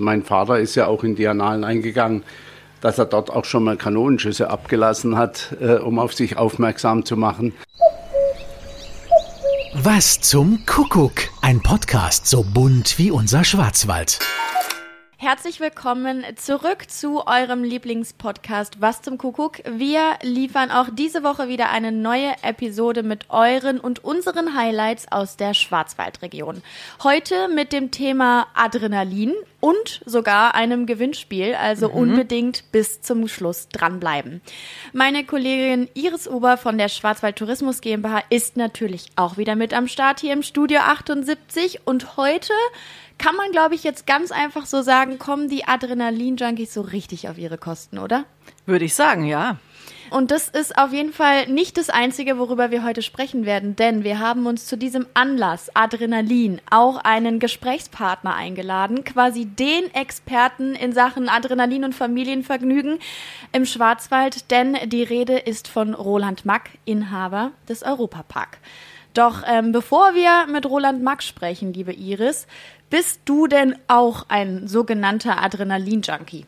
Mein 0.00 0.22
Vater 0.22 0.58
ist 0.58 0.74
ja 0.74 0.86
auch 0.86 1.04
in 1.04 1.16
die 1.16 1.26
Annalen 1.26 1.64
eingegangen, 1.64 2.22
dass 2.80 2.98
er 2.98 3.06
dort 3.06 3.30
auch 3.30 3.44
schon 3.44 3.64
mal 3.64 3.76
Kanonenschüsse 3.76 4.50
abgelassen 4.50 5.16
hat, 5.16 5.56
äh, 5.60 5.76
um 5.76 5.98
auf 5.98 6.12
sich 6.14 6.36
aufmerksam 6.36 7.04
zu 7.04 7.16
machen. 7.16 7.52
Was 9.74 10.20
zum 10.20 10.64
Kuckuck? 10.66 11.14
Ein 11.42 11.60
Podcast 11.60 12.28
so 12.28 12.44
bunt 12.44 12.98
wie 12.98 13.10
unser 13.10 13.42
Schwarzwald. 13.42 14.20
Herzlich 15.24 15.58
willkommen 15.58 16.22
zurück 16.36 16.90
zu 16.90 17.26
eurem 17.26 17.64
Lieblingspodcast 17.64 18.82
Was 18.82 19.00
zum 19.00 19.16
Kuckuck. 19.16 19.62
Wir 19.64 20.18
liefern 20.20 20.70
auch 20.70 20.88
diese 20.92 21.22
Woche 21.22 21.48
wieder 21.48 21.70
eine 21.70 21.92
neue 21.92 22.34
Episode 22.42 23.02
mit 23.02 23.30
euren 23.30 23.80
und 23.80 24.04
unseren 24.04 24.54
Highlights 24.54 25.10
aus 25.10 25.38
der 25.38 25.54
Schwarzwaldregion. 25.54 26.62
Heute 27.02 27.48
mit 27.48 27.72
dem 27.72 27.90
Thema 27.90 28.48
Adrenalin 28.52 29.32
und 29.60 30.02
sogar 30.04 30.54
einem 30.54 30.84
Gewinnspiel, 30.84 31.54
also 31.54 31.88
mhm. 31.88 31.94
unbedingt 31.94 32.70
bis 32.70 33.00
zum 33.00 33.26
Schluss 33.26 33.70
dranbleiben. 33.70 34.42
Meine 34.92 35.24
Kollegin 35.24 35.88
Iris 35.94 36.28
Ober 36.28 36.58
von 36.58 36.76
der 36.76 36.90
Schwarzwald 36.90 37.36
Tourismus 37.36 37.80
GmbH 37.80 38.22
ist 38.28 38.58
natürlich 38.58 39.06
auch 39.16 39.38
wieder 39.38 39.56
mit 39.56 39.72
am 39.72 39.88
Start 39.88 40.20
hier 40.20 40.34
im 40.34 40.42
Studio 40.42 40.80
78 40.80 41.86
und 41.86 42.18
heute 42.18 42.52
kann 43.18 43.36
man, 43.36 43.50
glaube 43.52 43.74
ich, 43.74 43.84
jetzt 43.84 44.06
ganz 44.06 44.32
einfach 44.32 44.66
so 44.66 44.82
sagen, 44.82 45.18
kommen 45.18 45.48
die 45.48 45.64
Adrenalin-Junkies 45.66 46.74
so 46.74 46.80
richtig 46.80 47.28
auf 47.28 47.38
ihre 47.38 47.58
Kosten, 47.58 47.98
oder? 47.98 48.24
Würde 48.66 48.84
ich 48.84 48.94
sagen, 48.94 49.24
ja. 49.24 49.58
Und 50.10 50.30
das 50.30 50.48
ist 50.48 50.78
auf 50.78 50.92
jeden 50.92 51.12
Fall 51.12 51.48
nicht 51.48 51.76
das 51.76 51.90
Einzige, 51.90 52.38
worüber 52.38 52.70
wir 52.70 52.84
heute 52.84 53.02
sprechen 53.02 53.46
werden, 53.46 53.74
denn 53.74 54.04
wir 54.04 54.20
haben 54.20 54.46
uns 54.46 54.66
zu 54.66 54.76
diesem 54.76 55.06
Anlass 55.14 55.74
Adrenalin 55.74 56.60
auch 56.70 56.98
einen 56.98 57.38
Gesprächspartner 57.38 58.34
eingeladen, 58.34 59.04
quasi 59.04 59.46
den 59.46 59.92
Experten 59.94 60.74
in 60.74 60.92
Sachen 60.92 61.28
Adrenalin 61.28 61.84
und 61.84 61.94
Familienvergnügen 61.94 62.98
im 63.52 63.64
Schwarzwald, 63.64 64.50
denn 64.50 64.76
die 64.86 65.02
Rede 65.02 65.38
ist 65.38 65.68
von 65.68 65.94
Roland 65.94 66.44
Mack, 66.44 66.70
Inhaber 66.84 67.52
des 67.68 67.82
Europapark. 67.82 68.58
Doch 69.14 69.42
ähm, 69.46 69.70
bevor 69.70 70.14
wir 70.14 70.46
mit 70.52 70.66
Roland 70.66 71.02
Mack 71.02 71.22
sprechen, 71.22 71.72
liebe 71.72 71.92
Iris, 71.92 72.46
bist 72.94 73.22
du 73.24 73.48
denn 73.48 73.74
auch 73.88 74.26
ein 74.28 74.68
sogenannter 74.68 75.42
Adrenalin-Junkie? 75.42 76.46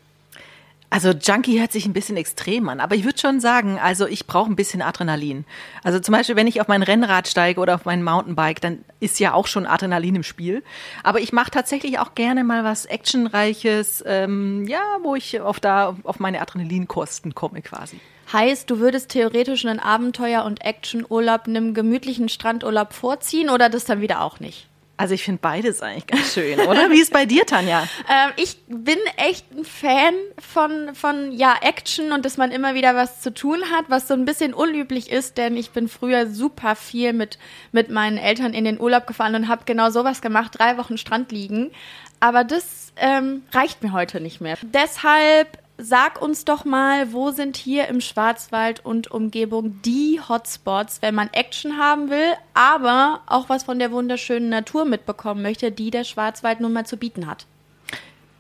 Also 0.91 1.11
Junkie 1.11 1.59
hört 1.59 1.73
sich 1.73 1.87
ein 1.87 1.93
bisschen 1.93 2.17
extrem 2.17 2.69
an, 2.69 2.79
aber 2.79 2.95
ich 2.95 3.05
würde 3.05 3.19
schon 3.19 3.41
sagen, 3.41 3.81
also 3.81 4.07
ich 4.07 4.29
brauche 4.29 4.49
ein 4.49 4.55
bisschen 4.55 4.81
Adrenalin. 4.81 5.45
Also 5.83 5.99
zum 5.99 6.13
Beispiel, 6.13 6.37
wenn 6.37 6.47
ich 6.47 6.61
auf 6.61 6.69
mein 6.69 6.85
Rennrad 6.85 7.27
steige 7.27 7.61
oder 7.61 7.75
auf 7.75 7.85
mein 7.85 8.05
Mountainbike, 8.05 8.61
dann 8.61 8.85
ist 9.01 9.19
ja 9.19 9.35
auch 9.35 9.49
schon 9.49 9.67
Adrenalin 9.67 10.15
im 10.15 10.23
Spiel. 10.23 10.63
Aber 11.03 11.19
ich 11.19 11.33
mache 11.33 11.51
tatsächlich 11.51 11.99
auch 11.99 12.15
gerne 12.15 12.45
mal 12.45 12.63
was 12.63 12.87
Actionreiches, 12.87 14.05
ähm, 14.07 14.69
ja, 14.69 14.99
wo 15.03 15.17
ich 15.17 15.41
auf 15.41 15.59
da 15.59 15.97
auf 16.05 16.21
meine 16.21 16.41
Adrenalinkosten 16.41 17.35
komme 17.35 17.61
quasi. 17.61 17.99
Heißt, 18.33 18.71
du 18.71 18.79
würdest 18.79 19.11
theoretisch 19.11 19.67
einen 19.67 19.81
Abenteuer- 19.81 20.45
und 20.45 20.65
Actionurlaub 20.65 21.49
einem 21.49 21.75
gemütlichen 21.75 22.29
Strandurlaub 22.29 22.93
vorziehen 22.93 23.51
oder 23.51 23.69
das 23.69 23.85
dann 23.85 24.01
wieder 24.01 24.23
auch 24.23 24.39
nicht? 24.39 24.69
Also 24.99 25.15
ich 25.15 25.25
finde 25.25 25.41
beides 25.43 25.83
eigentlich 25.83 26.07
ganz 26.07 26.33
schön, 26.33 26.59
oder? 26.61 26.91
Wie 26.91 27.01
ist 27.01 27.13
bei 27.13 27.27
dir, 27.27 27.45
Tanja? 27.45 27.83
ähm, 28.09 28.33
ich 28.37 28.57
bin 28.67 28.99
echt 29.17 29.51
ein 29.53 29.65
Fan 29.65 30.15
von, 30.39 30.95
von 30.95 31.33
ja, 31.33 31.55
Action 31.61 32.13
und 32.13 32.25
dass 32.25 32.39
man 32.39 32.51
immer 32.51 32.75
wieder 32.75 32.95
was 32.95 33.21
zu 33.21 33.33
tun 33.33 33.59
hat, 33.73 33.87
was 33.89 34.09
so 34.09 34.15
ein 34.15 34.25
bisschen 34.25 34.55
unüblich 34.55 35.11
ist, 35.11 35.37
denn 35.37 35.57
ich 35.57 35.71
bin 35.71 35.89
früher 35.89 36.29
super 36.29 36.77
viel 36.77 37.13
mit, 37.13 37.39
mit 37.73 37.91
meinen 37.91 38.17
Eltern 38.17 38.55
in 38.55 38.65
den 38.65 38.81
Urlaub 38.81 39.07
gefahren 39.07 39.35
und 39.35 39.49
habe 39.49 39.63
genau 39.67 39.91
sowas 39.91 40.23
gemacht, 40.23 40.53
drei 40.59 40.79
Wochen 40.79 40.97
Strand 40.97 41.31
liegen. 41.31 41.73
Aber 42.19 42.45
das 42.45 42.93
ähm, 42.97 43.43
reicht 43.53 43.83
mir 43.83 43.93
heute 43.93 44.21
nicht 44.21 44.41
mehr. 44.41 44.57
Deshalb 44.63 45.59
sag 45.79 46.21
uns 46.23 46.45
doch 46.45 46.65
mal, 46.65 47.13
wo 47.13 47.31
sind 47.31 47.57
hier 47.57 47.89
im 47.89 48.01
Schwarzwald 48.01 48.85
und 48.85 49.11
Umgebung 49.11 49.81
die 49.83 50.21
Hotspots, 50.27 51.03
wenn 51.03 51.15
man 51.15 51.29
Action 51.33 51.79
haben 51.79 52.11
will, 52.11 52.33
aber 52.55 53.21
auch 53.27 53.49
was 53.49 53.65
von 53.65 53.79
der 53.79 53.93
wunderschönen 53.93 54.49
Natur 54.49 54.85
mitbekommen 54.85 55.43
möchte, 55.43 55.71
die 55.71 55.91
der 55.91 56.05
Schwarzwald 56.05 56.61
nun 56.61 56.73
mal 56.73 56.87
zu 56.87 56.97
bieten 56.97 57.27
hat. 57.27 57.47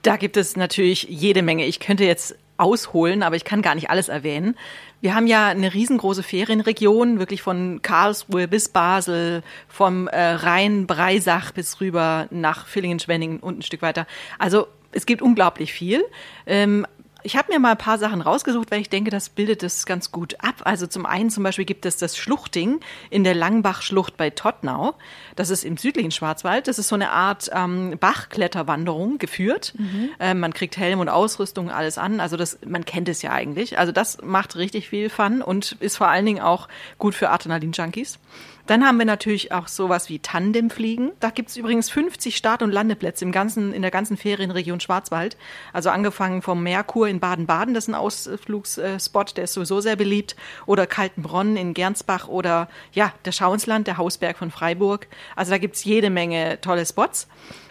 Da 0.02 0.16
gibt 0.16 0.36
es 0.36 0.56
natürlich 0.56 1.04
jede 1.10 1.42
Menge. 1.42 1.66
Ich 1.66 1.80
könnte 1.80 2.04
jetzt 2.04 2.36
ausholen, 2.58 3.22
aber 3.22 3.36
ich 3.36 3.44
kann 3.44 3.60
gar 3.60 3.74
nicht 3.74 3.90
alles 3.90 4.08
erwähnen. 4.08 4.56
Wir 5.00 5.14
haben 5.14 5.26
ja 5.26 5.48
eine 5.48 5.74
riesengroße 5.74 6.22
Ferienregion, 6.22 7.18
wirklich 7.18 7.42
von 7.42 7.82
Karlsruhe 7.82 8.48
bis 8.48 8.70
Basel, 8.70 9.42
vom 9.68 10.08
äh, 10.08 10.18
Rhein-Breisach 10.18 11.52
bis 11.52 11.80
rüber 11.80 12.28
nach 12.30 12.66
Villingen-Schwenningen 12.66 13.40
und 13.40 13.58
ein 13.58 13.62
Stück 13.62 13.82
weiter. 13.82 14.06
Also 14.38 14.68
es 14.92 15.04
gibt 15.04 15.20
unglaublich 15.20 15.72
viel. 15.72 16.04
Ähm, 16.46 16.86
ich 17.26 17.36
habe 17.36 17.52
mir 17.52 17.58
mal 17.58 17.72
ein 17.72 17.76
paar 17.76 17.98
Sachen 17.98 18.20
rausgesucht, 18.20 18.70
weil 18.70 18.80
ich 18.80 18.88
denke, 18.88 19.10
das 19.10 19.30
bildet 19.30 19.64
es 19.64 19.84
ganz 19.84 20.12
gut 20.12 20.36
ab. 20.38 20.62
Also 20.62 20.86
zum 20.86 21.06
einen 21.06 21.28
zum 21.28 21.42
Beispiel 21.42 21.64
gibt 21.64 21.84
es 21.84 21.96
das 21.96 22.16
Schluchting 22.16 22.78
in 23.10 23.24
der 23.24 23.34
Langbachschlucht 23.34 24.16
bei 24.16 24.30
Tottnau. 24.30 24.94
Das 25.34 25.50
ist 25.50 25.64
im 25.64 25.76
südlichen 25.76 26.12
Schwarzwald. 26.12 26.68
Das 26.68 26.78
ist 26.78 26.86
so 26.86 26.94
eine 26.94 27.10
Art 27.10 27.50
ähm, 27.52 27.96
Bachkletterwanderung 27.98 29.18
geführt. 29.18 29.74
Mhm. 29.76 30.10
Ähm, 30.20 30.38
man 30.38 30.54
kriegt 30.54 30.76
Helm 30.76 31.00
und 31.00 31.08
Ausrüstung, 31.08 31.68
alles 31.68 31.98
an. 31.98 32.20
Also 32.20 32.36
das, 32.36 32.60
man 32.64 32.84
kennt 32.84 33.08
es 33.08 33.22
ja 33.22 33.32
eigentlich. 33.32 33.76
Also 33.76 33.90
das 33.90 34.22
macht 34.22 34.54
richtig 34.54 34.88
viel 34.88 35.10
Fun 35.10 35.42
und 35.42 35.72
ist 35.80 35.96
vor 35.96 36.06
allen 36.06 36.26
Dingen 36.26 36.40
auch 36.40 36.68
gut 36.96 37.16
für 37.16 37.30
Adrenalin-Junkies. 37.30 38.20
Dann 38.66 38.84
haben 38.84 38.98
wir 38.98 39.04
natürlich 39.04 39.52
auch 39.52 39.68
sowas 39.68 40.08
wie 40.08 40.18
Tandemfliegen. 40.18 41.12
Da 41.20 41.30
gibt 41.30 41.50
es 41.50 41.56
übrigens 41.56 41.88
50 41.88 42.36
Start- 42.36 42.62
und 42.62 42.72
Landeplätze 42.72 43.24
im 43.24 43.32
ganzen, 43.32 43.72
in 43.72 43.82
der 43.82 43.90
ganzen 43.90 44.16
Ferienregion 44.16 44.80
Schwarzwald. 44.80 45.36
Also 45.72 45.90
angefangen 45.90 46.42
vom 46.42 46.62
Merkur 46.62 47.06
in 47.06 47.20
Baden-Baden, 47.20 47.74
das 47.74 47.84
ist 47.84 47.88
ein 47.88 47.94
Ausflugsspot, 47.94 49.36
der 49.36 49.44
ist 49.44 49.52
sowieso 49.52 49.80
sehr 49.80 49.96
beliebt. 49.96 50.36
Oder 50.66 50.86
Kaltenbronn 50.86 51.56
in 51.56 51.74
Gernsbach 51.74 52.28
oder 52.28 52.68
ja, 52.92 53.12
der 53.24 53.32
Schauensland, 53.32 53.86
der 53.86 53.98
Hausberg 53.98 54.36
von 54.36 54.50
Freiburg. 54.50 55.06
Also 55.36 55.52
da 55.52 55.58
gibt 55.58 55.76
es 55.76 55.84
jede 55.84 56.10
Menge 56.10 56.60
tolle 56.60 56.84
Spots. 56.84 57.28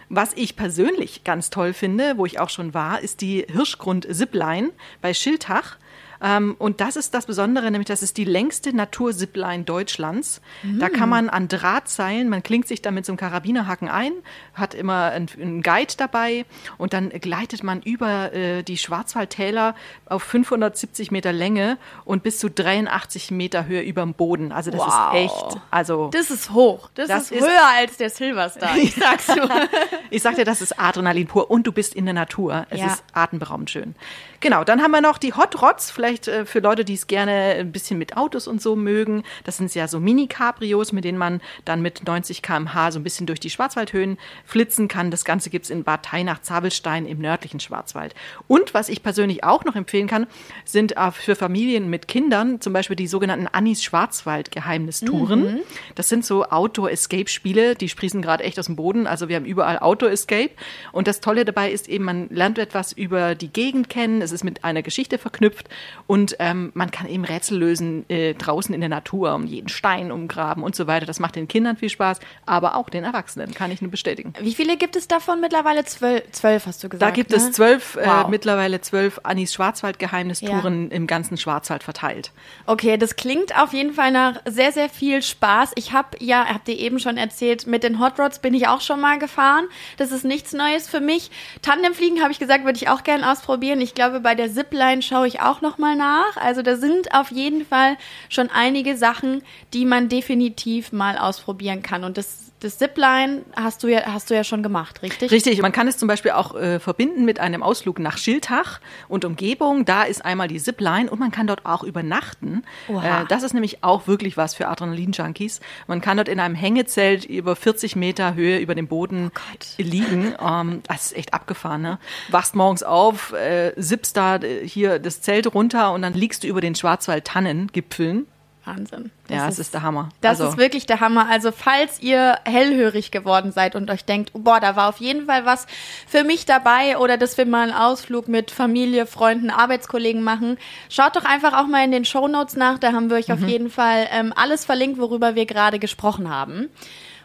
Was 0.08 0.32
ich 0.34 0.54
persönlich 0.54 1.24
ganz 1.24 1.50
toll 1.50 1.72
finde, 1.72 2.16
wo 2.16 2.26
ich 2.26 2.38
auch 2.38 2.50
schon 2.50 2.74
war, 2.74 3.00
ist 3.00 3.20
die 3.20 3.44
Hirschgrund 3.50 4.06
Zipline 4.10 4.70
bei 5.02 5.12
Schiltach. 5.12 5.78
Ähm, 6.22 6.56
und 6.58 6.80
das 6.80 6.96
ist 6.96 7.14
das 7.14 7.26
Besondere, 7.26 7.70
nämlich 7.70 7.88
das 7.88 8.02
ist 8.02 8.16
die 8.16 8.24
längste 8.24 8.74
Naturzipline 8.74 9.64
Deutschlands. 9.64 10.40
Mhm. 10.62 10.78
Da 10.78 10.88
kann 10.88 11.08
man 11.08 11.28
an 11.28 11.48
Drahtseilen, 11.48 12.28
man 12.28 12.42
klingt 12.42 12.68
sich 12.68 12.82
da 12.82 12.90
mit 12.90 13.06
so 13.06 13.12
einem 13.12 13.18
Karabinerhaken 13.18 13.88
ein, 13.88 14.12
hat 14.54 14.74
immer 14.74 15.12
einen 15.12 15.62
Guide 15.62 15.94
dabei 15.96 16.44
und 16.78 16.92
dann 16.92 17.10
gleitet 17.10 17.62
man 17.62 17.82
über 17.82 18.32
äh, 18.32 18.62
die 18.62 18.78
Schwarzwaldtäler 18.78 19.74
auf 20.06 20.22
570 20.22 21.10
Meter 21.10 21.32
Länge 21.32 21.78
und 22.04 22.22
bis 22.22 22.38
zu 22.38 22.50
83 22.50 23.30
Meter 23.30 23.66
Höhe 23.66 23.82
über 23.82 24.02
dem 24.02 24.14
Boden. 24.14 24.52
Also 24.52 24.70
das 24.70 24.80
wow. 24.80 25.14
ist 25.14 25.20
echt, 25.20 25.60
also 25.70 26.10
das 26.12 26.30
ist 26.30 26.50
hoch. 26.50 26.90
Das, 26.94 27.08
das 27.08 27.30
ist, 27.30 27.42
höher 27.42 27.66
als 27.76 27.96
der 27.96 28.10
Silverstar. 28.10 28.76
Ich 28.86 28.94
sag's 28.94 29.34
nur. 29.34 29.48
ich 30.10 30.22
sag 30.22 30.36
dir, 30.36 30.44
das 30.44 30.60
ist 30.60 30.78
Adrenalin 30.78 31.26
pur 31.26 31.50
und 31.50 31.66
du 31.66 31.72
bist 31.72 31.94
in 31.94 32.04
der 32.04 32.14
Natur. 32.14 32.66
Es 32.70 32.80
ja. 32.80 32.86
ist 32.86 33.04
atemberaubend 33.12 33.70
schön. 33.70 33.94
Genau, 34.40 34.64
dann 34.64 34.82
haben 34.82 34.90
wir 34.90 35.00
noch 35.00 35.18
die 35.18 35.32
Hot 35.34 35.60
Rods, 35.60 35.90
vielleicht 35.90 36.15
äh, 36.26 36.44
für 36.44 36.60
Leute, 36.60 36.84
die 36.84 36.94
es 36.94 37.06
gerne 37.06 37.56
ein 37.58 37.72
bisschen 37.72 37.98
mit 37.98 38.16
Autos 38.16 38.46
und 38.46 38.60
so 38.60 38.76
mögen. 38.76 39.22
Das 39.44 39.56
sind 39.56 39.74
ja 39.74 39.88
so 39.88 40.00
Mini-Cabrios, 40.00 40.92
mit 40.92 41.04
denen 41.04 41.18
man 41.18 41.40
dann 41.64 41.82
mit 41.82 42.06
90 42.06 42.42
km/h 42.42 42.92
so 42.92 42.98
ein 42.98 43.02
bisschen 43.02 43.26
durch 43.26 43.40
die 43.40 43.50
Schwarzwaldhöhen 43.50 44.18
flitzen 44.44 44.88
kann. 44.88 45.10
Das 45.10 45.24
Ganze 45.24 45.50
gibt's 45.50 45.70
in 45.70 45.84
Bad 45.84 46.04
Teinach-Zabelstein 46.04 47.06
im 47.06 47.18
nördlichen 47.18 47.60
Schwarzwald. 47.60 48.14
Und 48.48 48.74
was 48.74 48.88
ich 48.88 49.02
persönlich 49.02 49.44
auch 49.44 49.64
noch 49.64 49.76
empfehlen 49.76 50.06
kann, 50.06 50.26
sind 50.64 50.96
äh, 50.96 51.10
für 51.10 51.36
Familien 51.36 51.88
mit 51.90 52.08
Kindern 52.08 52.60
zum 52.60 52.72
Beispiel 52.72 52.96
die 52.96 53.06
sogenannten 53.06 53.46
Annis 53.46 53.82
Schwarzwald-Geheimnistouren. 53.82 55.54
Mhm. 55.54 55.60
Das 55.94 56.08
sind 56.08 56.24
so 56.24 56.44
Outdoor-Escape-Spiele, 56.44 57.74
die 57.74 57.88
sprießen 57.88 58.22
gerade 58.22 58.44
echt 58.44 58.58
aus 58.58 58.66
dem 58.66 58.76
Boden. 58.76 59.06
Also 59.06 59.28
wir 59.28 59.36
haben 59.36 59.44
überall 59.44 59.78
Outdoor-Escape. 59.78 60.50
Und 60.92 61.06
das 61.08 61.20
Tolle 61.20 61.44
dabei 61.44 61.70
ist 61.70 61.88
eben, 61.88 62.04
man 62.04 62.28
lernt 62.30 62.58
etwas 62.58 62.92
über 62.92 63.34
die 63.34 63.48
Gegend 63.48 63.88
kennen 63.88 64.22
es 64.22 64.32
ist 64.32 64.44
mit 64.44 64.64
einer 64.64 64.82
Geschichte 64.82 65.18
verknüpft 65.18 65.68
und 66.06 66.36
ähm, 66.38 66.72
man 66.74 66.90
kann 66.90 67.06
eben 67.08 67.24
Rätsel 67.24 67.58
lösen 67.58 68.08
äh, 68.08 68.34
draußen 68.34 68.74
in 68.74 68.80
der 68.80 68.88
Natur 68.88 69.34
und 69.34 69.46
jeden 69.46 69.68
Stein 69.68 70.10
umgraben 70.10 70.62
und 70.62 70.74
so 70.74 70.86
weiter. 70.86 71.06
Das 71.06 71.20
macht 71.20 71.36
den 71.36 71.46
Kindern 71.48 71.76
viel 71.76 71.90
Spaß, 71.90 72.20
aber 72.46 72.76
auch 72.76 72.88
den 72.88 73.04
Erwachsenen, 73.04 73.54
kann 73.54 73.70
ich 73.70 73.82
nur 73.82 73.90
bestätigen. 73.90 74.32
Wie 74.40 74.54
viele 74.54 74.76
gibt 74.76 74.96
es 74.96 75.06
davon 75.06 75.40
mittlerweile? 75.40 75.84
Zwölf, 75.84 76.22
zwölf 76.32 76.66
hast 76.66 76.82
du 76.82 76.88
gesagt. 76.88 77.10
Da 77.10 77.14
gibt 77.14 77.30
ne? 77.30 77.36
es 77.36 77.52
zwölf, 77.52 77.96
äh, 77.96 78.06
wow. 78.06 78.26
äh, 78.26 78.30
mittlerweile 78.30 78.80
zwölf 78.80 79.20
Anis 79.22 79.54
Schwarzwald-Geheimnistouren 79.54 80.90
ja. 80.90 80.96
im 80.96 81.06
ganzen 81.06 81.36
Schwarzwald 81.36 81.82
verteilt. 81.82 82.32
Okay, 82.66 82.96
das 82.96 83.16
klingt 83.16 83.56
auf 83.58 83.72
jeden 83.72 83.92
Fall 83.92 84.10
nach 84.10 84.40
sehr, 84.46 84.72
sehr 84.72 84.88
viel 84.88 85.22
Spaß. 85.22 85.72
Ich 85.74 85.92
habe 85.92 86.16
ja, 86.20 86.46
habt 86.46 86.68
ihr 86.68 86.78
eben 86.78 86.98
schon 86.98 87.16
erzählt, 87.16 87.66
mit 87.66 87.82
den 87.82 88.00
Hot 88.00 88.18
Rods 88.18 88.38
bin 88.38 88.54
ich 88.54 88.68
auch 88.68 88.80
schon 88.80 89.00
mal 89.00 89.18
gefahren. 89.18 89.66
Das 89.98 90.10
ist 90.10 90.24
nichts 90.24 90.52
Neues 90.52 90.88
für 90.88 91.00
mich. 91.00 91.30
Tandemfliegen 91.62 92.22
habe 92.22 92.32
ich 92.32 92.38
gesagt, 92.38 92.64
würde 92.64 92.76
ich 92.76 92.88
auch 92.88 93.04
gerne 93.04 93.30
ausprobieren. 93.30 93.80
Ich 93.80 93.94
glaube, 93.94 94.06
glaube, 94.06 94.20
bei 94.20 94.34
der 94.34 94.52
Zipline 94.52 95.02
schaue 95.02 95.26
ich 95.26 95.40
auch 95.40 95.60
noch 95.60 95.78
mal 95.78 95.95
nach. 95.96 96.36
Also 96.36 96.62
da 96.62 96.76
sind 96.76 97.14
auf 97.14 97.30
jeden 97.30 97.64
Fall 97.64 97.96
schon 98.28 98.50
einige 98.50 98.96
Sachen, 98.96 99.42
die 99.72 99.84
man 99.84 100.08
definitiv 100.08 100.92
mal 100.92 101.18
ausprobieren 101.18 101.82
kann. 101.82 102.04
Und 102.04 102.18
das 102.18 102.52
das 102.60 102.78
Zipline 102.78 103.42
hast 103.54 103.82
du 103.82 103.88
ja, 103.88 104.06
hast 104.06 104.30
du 104.30 104.34
ja 104.34 104.42
schon 104.42 104.62
gemacht, 104.62 105.02
richtig? 105.02 105.30
Richtig. 105.30 105.60
Man 105.60 105.72
kann 105.72 105.88
es 105.88 105.98
zum 105.98 106.08
Beispiel 106.08 106.30
auch 106.30 106.54
äh, 106.54 106.80
verbinden 106.80 107.26
mit 107.26 107.38
einem 107.38 107.62
Ausflug 107.62 107.98
nach 107.98 108.16
Schiltach 108.16 108.80
und 109.08 109.26
Umgebung. 109.26 109.84
Da 109.84 110.04
ist 110.04 110.24
einmal 110.24 110.48
die 110.48 110.58
Zipline 110.58 111.10
und 111.10 111.18
man 111.18 111.30
kann 111.30 111.46
dort 111.46 111.66
auch 111.66 111.82
übernachten. 111.82 112.64
Äh, 112.88 113.26
das 113.28 113.42
ist 113.42 113.52
nämlich 113.52 113.84
auch 113.84 114.06
wirklich 114.06 114.38
was 114.38 114.54
für 114.54 114.68
Adrenalin-Junkies. 114.68 115.60
Man 115.86 116.00
kann 116.00 116.16
dort 116.16 116.28
in 116.28 116.40
einem 116.40 116.54
Hängezelt 116.54 117.26
über 117.26 117.56
40 117.56 117.94
Meter 117.94 118.34
Höhe 118.34 118.58
über 118.58 118.74
dem 118.74 118.88
Boden 118.88 119.30
oh 119.34 119.82
liegen. 119.82 120.34
Ähm, 120.40 120.82
das 120.88 121.06
ist 121.06 121.16
echt 121.16 121.34
abgefahren. 121.34 121.82
Ne? 121.82 121.98
Wachst 122.30 122.54
morgens 122.54 122.82
auf, 122.82 123.32
äh, 123.32 123.74
sippst 123.76 124.16
da 124.16 124.36
äh, 124.36 124.66
hier 124.66 124.98
das 124.98 125.20
Zelt 125.20 125.52
runter 125.54 125.92
und 125.92 126.00
dann 126.00 126.14
liegst 126.14 126.42
du 126.42 126.48
über 126.48 126.62
den 126.62 126.74
Schwarzwald-Tannengipfeln. 126.74 128.26
Wahnsinn. 128.66 129.10
ja, 129.28 129.48
es 129.48 129.58
ist 129.58 129.74
der 129.74 129.82
Hammer. 129.82 130.08
Das 130.20 130.40
also. 130.40 130.52
ist 130.52 130.58
wirklich 130.58 130.86
der 130.86 131.00
Hammer. 131.00 131.28
Also 131.30 131.52
falls 131.52 132.00
ihr 132.00 132.38
hellhörig 132.44 133.10
geworden 133.10 133.52
seid 133.52 133.76
und 133.76 133.90
euch 133.90 134.04
denkt, 134.04 134.32
boah, 134.34 134.60
da 134.60 134.76
war 134.76 134.88
auf 134.88 134.98
jeden 134.98 135.26
Fall 135.26 135.46
was 135.46 135.66
für 136.06 136.24
mich 136.24 136.46
dabei 136.46 136.98
oder 136.98 137.16
dass 137.16 137.38
wir 137.38 137.46
mal 137.46 137.70
einen 137.70 137.78
Ausflug 137.78 138.28
mit 138.28 138.50
Familie, 138.50 139.06
Freunden, 139.06 139.50
Arbeitskollegen 139.50 140.22
machen, 140.22 140.58
schaut 140.88 141.16
doch 141.16 141.24
einfach 141.24 141.52
auch 141.52 141.66
mal 141.66 141.84
in 141.84 141.92
den 141.92 142.04
Show 142.04 142.28
Notes 142.28 142.56
nach. 142.56 142.78
Da 142.78 142.92
haben 142.92 143.08
wir 143.10 143.16
euch 143.16 143.28
mhm. 143.28 143.34
auf 143.34 143.48
jeden 143.48 143.70
Fall 143.70 144.08
ähm, 144.10 144.32
alles 144.34 144.64
verlinkt, 144.64 144.98
worüber 144.98 145.34
wir 145.34 145.46
gerade 145.46 145.78
gesprochen 145.78 146.28
haben. 146.28 146.68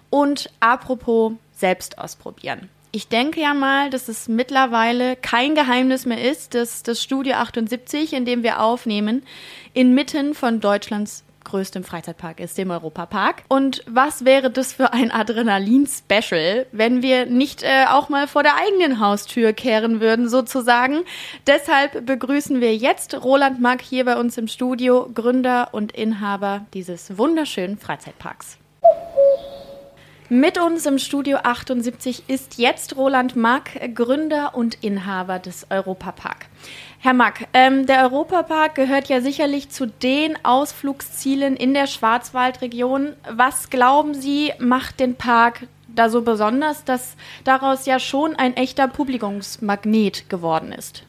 Und 0.09 0.49
apropos 0.59 1.33
selbst 1.51 1.97
ausprobieren. 1.97 2.69
Ich 2.93 3.07
denke 3.07 3.39
ja 3.39 3.53
mal, 3.53 3.89
dass 3.89 4.09
es 4.09 4.27
mittlerweile 4.27 5.15
kein 5.15 5.55
Geheimnis 5.55 6.05
mehr 6.05 6.29
ist, 6.29 6.53
dass 6.55 6.83
das 6.83 7.01
Studio 7.01 7.35
78, 7.35 8.11
in 8.11 8.25
dem 8.25 8.43
wir 8.43 8.61
aufnehmen, 8.61 9.23
inmitten 9.73 10.33
von 10.33 10.59
Deutschlands 10.59 11.23
größtem 11.43 11.83
Freizeitpark 11.83 12.39
ist, 12.39 12.57
dem 12.57 12.71
Europapark. 12.71 13.43
Und 13.47 13.83
was 13.87 14.25
wäre 14.25 14.49
das 14.51 14.73
für 14.73 14.93
ein 14.93 15.11
Adrenalin-Special, 15.11 16.67
wenn 16.71 17.01
wir 17.01 17.25
nicht 17.25 17.63
äh, 17.63 17.85
auch 17.89 18.09
mal 18.09 18.27
vor 18.27 18.43
der 18.43 18.55
eigenen 18.55 18.99
Haustür 18.99 19.53
kehren 19.53 19.99
würden, 19.99 20.29
sozusagen. 20.29 21.01
Deshalb 21.47 22.05
begrüßen 22.05 22.61
wir 22.61 22.75
jetzt 22.75 23.13
Roland 23.23 23.59
Mack 23.59 23.81
hier 23.81 24.05
bei 24.05 24.17
uns 24.17 24.37
im 24.37 24.47
Studio, 24.47 25.09
Gründer 25.13 25.69
und 25.71 25.91
Inhaber 25.91 26.65
dieses 26.73 27.17
wunderschönen 27.17 27.77
Freizeitparks. 27.77 28.60
Mit 30.33 30.57
uns 30.57 30.85
im 30.85 30.97
Studio 30.97 31.39
78 31.43 32.29
ist 32.29 32.57
jetzt 32.57 32.95
Roland 32.95 33.35
Mack, 33.35 33.71
Gründer 33.93 34.55
und 34.55 34.75
Inhaber 34.81 35.39
des 35.39 35.67
Europapark. 35.69 36.45
Herr 36.99 37.13
Mack, 37.13 37.49
ähm, 37.53 37.85
der 37.85 38.03
Europapark 38.03 38.75
gehört 38.75 39.09
ja 39.09 39.19
sicherlich 39.19 39.71
zu 39.71 39.87
den 39.87 40.37
Ausflugszielen 40.45 41.57
in 41.57 41.73
der 41.73 41.85
Schwarzwaldregion. 41.85 43.11
Was 43.29 43.69
glauben 43.69 44.13
Sie, 44.13 44.53
macht 44.57 45.01
den 45.01 45.15
Park 45.15 45.67
da 45.89 46.07
so 46.07 46.21
besonders, 46.21 46.85
dass 46.85 47.17
daraus 47.43 47.85
ja 47.85 47.99
schon 47.99 48.33
ein 48.33 48.55
echter 48.55 48.87
Publikumsmagnet 48.87 50.29
geworden 50.29 50.71
ist? 50.71 51.03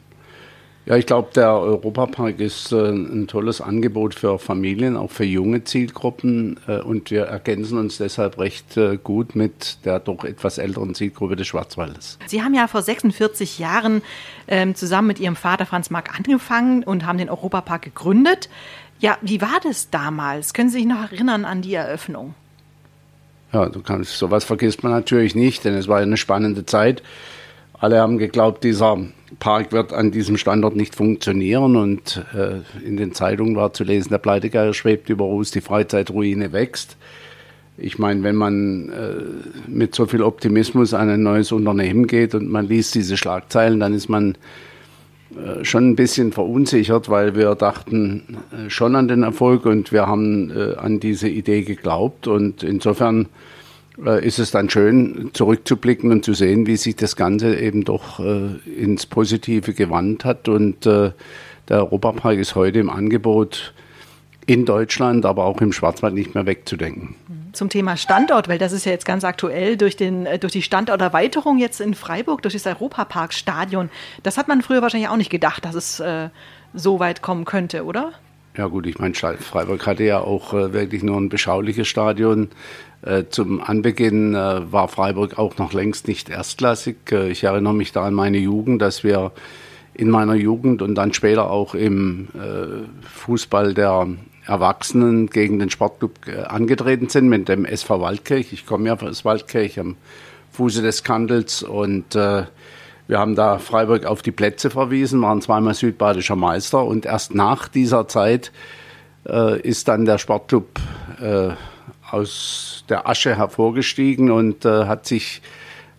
Ja, 0.85 0.97
ich 0.97 1.05
glaube, 1.05 1.29
der 1.33 1.53
Europapark 1.53 2.41
ist 2.41 2.73
äh, 2.73 2.89
ein 2.89 3.27
tolles 3.27 3.61
Angebot 3.61 4.15
für 4.15 4.37
Familien, 4.37 4.97
auch 4.97 5.11
für 5.11 5.23
junge 5.23 5.63
Zielgruppen. 5.63 6.59
Äh, 6.67 6.81
und 6.81 7.09
wir 7.09 7.23
ergänzen 7.23 7.77
uns 7.77 7.99
deshalb 7.99 8.37
recht 8.37 8.75
äh, 8.75 8.97
gut 9.01 9.33
mit 9.33 9.85
der 9.85 9.99
doch 9.99 10.25
etwas 10.25 10.57
älteren 10.57 10.93
Zielgruppe 10.93 11.37
des 11.37 11.47
Schwarzwaldes. 11.47 12.19
Sie 12.25 12.43
haben 12.43 12.53
ja 12.53 12.67
vor 12.67 12.81
46 12.81 13.59
Jahren 13.59 14.01
ähm, 14.49 14.75
zusammen 14.75 15.07
mit 15.07 15.21
Ihrem 15.21 15.37
Vater 15.37 15.65
Franz 15.65 15.89
Mark 15.89 16.17
angefangen 16.17 16.83
und 16.83 17.05
haben 17.05 17.17
den 17.17 17.29
Europapark 17.29 17.83
gegründet. 17.83 18.49
Ja, 18.99 19.17
wie 19.21 19.39
war 19.39 19.61
das 19.63 19.89
damals? 19.89 20.53
Können 20.53 20.69
Sie 20.69 20.79
sich 20.79 20.85
noch 20.85 21.11
erinnern 21.11 21.45
an 21.45 21.61
die 21.61 21.75
Eröffnung? 21.75 22.35
Ja, 23.53 23.67
du 23.69 23.81
kannst, 23.81 24.17
sowas 24.17 24.43
vergisst 24.43 24.83
man 24.83 24.91
natürlich 24.91 25.33
nicht, 25.33 25.63
denn 25.63 25.75
es 25.75 25.87
war 25.87 25.99
eine 25.99 26.17
spannende 26.17 26.65
Zeit. 26.65 27.03
Alle 27.83 27.99
haben 27.99 28.17
geglaubt, 28.17 28.63
dieser 28.63 28.97
Park 29.39 29.73
wird 29.73 29.91
an 29.91 30.11
diesem 30.11 30.37
Standort 30.37 30.73
nicht 30.73 30.95
funktionieren 30.95 31.75
und 31.75 32.23
äh, 32.33 32.61
in 32.87 32.95
den 32.95 33.11
Zeitungen 33.11 33.57
war 33.57 33.73
zu 33.73 33.83
lesen, 33.83 34.07
der 34.07 34.19
Pleitegeier 34.19 34.73
schwebt 34.73 35.09
über 35.09 35.25
Ruß, 35.25 35.51
die 35.51 35.59
Freizeitruine 35.59 36.53
wächst. 36.53 36.95
Ich 37.77 37.99
meine, 37.99 38.23
wenn 38.23 38.37
man 38.37 38.87
äh, 38.87 39.69
mit 39.69 39.95
so 39.95 40.05
viel 40.05 40.21
Optimismus 40.21 40.93
an 40.93 41.09
ein 41.09 41.23
neues 41.23 41.51
Unternehmen 41.51 42.07
geht 42.07 42.35
und 42.35 42.49
man 42.49 42.69
liest 42.69 42.95
diese 42.95 43.17
Schlagzeilen, 43.17 43.81
dann 43.81 43.93
ist 43.93 44.07
man 44.07 44.37
äh, 45.35 45.65
schon 45.65 45.89
ein 45.89 45.97
bisschen 45.97 46.31
verunsichert, 46.31 47.09
weil 47.09 47.35
wir 47.35 47.53
dachten 47.55 48.37
äh, 48.53 48.69
schon 48.69 48.95
an 48.95 49.09
den 49.09 49.23
Erfolg 49.23 49.65
und 49.65 49.91
wir 49.91 50.07
haben 50.07 50.51
äh, 50.51 50.75
an 50.77 51.01
diese 51.01 51.27
Idee 51.27 51.63
geglaubt 51.63 52.27
und 52.27 52.63
insofern 52.63 53.27
ist 53.97 54.39
es 54.39 54.51
dann 54.51 54.69
schön 54.69 55.31
zurückzublicken 55.33 56.11
und 56.11 56.25
zu 56.25 56.33
sehen, 56.33 56.65
wie 56.65 56.77
sich 56.77 56.95
das 56.95 57.15
Ganze 57.15 57.55
eben 57.55 57.83
doch 57.83 58.19
äh, 58.19 58.55
ins 58.69 59.05
Positive 59.05 59.73
gewandt 59.73 60.25
hat. 60.25 60.47
Und 60.47 60.85
äh, 60.85 61.11
der 61.69 61.77
Europapark 61.77 62.37
ist 62.37 62.55
heute 62.55 62.79
im 62.79 62.89
Angebot 62.89 63.73
in 64.45 64.65
Deutschland, 64.65 65.25
aber 65.25 65.45
auch 65.45 65.61
im 65.61 65.71
Schwarzwald 65.71 66.13
nicht 66.13 66.35
mehr 66.35 66.45
wegzudenken. 66.45 67.15
Zum 67.53 67.69
Thema 67.69 67.97
Standort, 67.97 68.47
weil 68.47 68.57
das 68.57 68.71
ist 68.71 68.85
ja 68.85 68.91
jetzt 68.91 69.05
ganz 69.05 69.23
aktuell 69.23 69.77
durch, 69.77 69.95
den, 69.95 70.27
durch 70.39 70.51
die 70.51 70.63
Standorterweiterung 70.63 71.59
jetzt 71.59 71.79
in 71.79 71.93
Freiburg, 71.93 72.41
durch 72.41 72.55
das 72.55 72.65
Europaparkstadion. 72.65 73.89
Das 74.23 74.37
hat 74.37 74.47
man 74.47 74.61
früher 74.61 74.81
wahrscheinlich 74.81 75.09
auch 75.09 75.17
nicht 75.17 75.29
gedacht, 75.29 75.63
dass 75.63 75.75
es 75.75 75.99
äh, 75.99 76.29
so 76.73 76.99
weit 76.99 77.21
kommen 77.21 77.45
könnte, 77.45 77.85
oder? 77.85 78.11
Ja 78.57 78.67
gut, 78.67 78.85
ich 78.85 78.99
meine, 78.99 79.13
Freiburg 79.15 79.85
hatte 79.87 80.03
ja 80.03 80.19
auch 80.19 80.53
äh, 80.53 80.73
wirklich 80.73 81.03
nur 81.03 81.17
ein 81.17 81.29
beschauliches 81.29 81.87
Stadion. 81.87 82.49
Äh, 83.03 83.25
zum 83.29 83.61
Anbeginn 83.61 84.33
äh, 84.33 84.71
war 84.71 84.87
Freiburg 84.87 85.37
auch 85.37 85.57
noch 85.57 85.73
längst 85.73 86.07
nicht 86.07 86.29
erstklassig. 86.29 87.11
Äh, 87.11 87.31
ich 87.31 87.43
erinnere 87.43 87.73
mich 87.73 87.91
da 87.91 88.05
an 88.05 88.13
meine 88.13 88.37
Jugend, 88.37 88.81
dass 88.81 89.03
wir 89.03 89.31
in 89.93 90.09
meiner 90.09 90.35
Jugend 90.35 90.81
und 90.81 90.95
dann 90.95 91.13
später 91.13 91.51
auch 91.51 91.75
im 91.75 92.27
Fußball 93.03 93.75
der 93.75 94.07
Erwachsenen 94.47 95.27
gegen 95.27 95.59
den 95.59 95.69
Sportclub 95.69 96.13
angetreten 96.47 97.09
sind 97.09 97.29
mit 97.29 97.47
dem 97.47 97.63
SV 97.63 98.01
Waldkirch. 98.01 98.53
Ich 98.53 98.65
komme 98.65 98.87
ja 98.87 98.99
aus 98.99 99.23
Waldkirch 99.23 99.79
am 99.79 99.95
Fuße 100.49 100.81
des 100.81 101.03
Kandels 101.03 101.61
und 101.61 102.15
wir 102.15 102.47
haben 103.11 103.35
da 103.35 103.59
Freiburg 103.59 104.07
auf 104.07 104.23
die 104.23 104.31
Plätze 104.31 104.71
verwiesen, 104.71 105.21
waren 105.21 105.43
zweimal 105.43 105.75
südbadischer 105.75 106.35
Meister 106.35 106.83
und 106.83 107.05
erst 107.05 107.35
nach 107.35 107.67
dieser 107.67 108.07
Zeit 108.07 108.51
ist 109.61 109.87
dann 109.89 110.05
der 110.05 110.17
Sportclub 110.17 110.79
aus 112.13 112.83
der 112.89 113.07
Asche 113.07 113.35
hervorgestiegen 113.35 114.31
und 114.31 114.65
äh, 114.65 114.85
hat 114.85 115.05
sich 115.05 115.41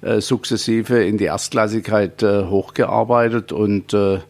äh, 0.00 0.20
sukzessive 0.20 1.02
in 1.02 1.18
die 1.18 1.24
Erstklassigkeit 1.24 2.22
äh, 2.22 2.44
hochgearbeitet 2.44 3.52
und 3.52 3.94
äh, 3.94 4.20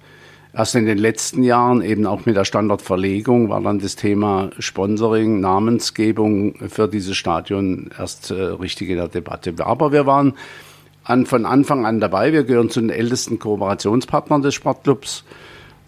erst 0.52 0.74
in 0.76 0.86
den 0.86 0.98
letzten 0.98 1.42
Jahren 1.42 1.82
eben 1.82 2.06
auch 2.06 2.26
mit 2.26 2.36
der 2.36 2.44
Standortverlegung 2.44 3.48
war 3.48 3.60
dann 3.60 3.80
das 3.80 3.96
Thema 3.96 4.50
Sponsoring, 4.58 5.40
Namensgebung 5.40 6.54
für 6.68 6.88
dieses 6.88 7.16
Stadion 7.16 7.90
erst 7.98 8.30
äh, 8.30 8.34
richtig 8.34 8.88
in 8.90 8.96
der 8.96 9.08
Debatte. 9.08 9.54
Aber 9.58 9.92
wir 9.92 10.06
waren 10.06 10.34
an, 11.02 11.26
von 11.26 11.44
Anfang 11.44 11.86
an 11.86 12.00
dabei. 12.00 12.32
Wir 12.32 12.44
gehören 12.44 12.70
zu 12.70 12.80
den 12.80 12.90
ältesten 12.90 13.38
Kooperationspartnern 13.38 14.42
des 14.42 14.54
Sportclubs 14.54 15.24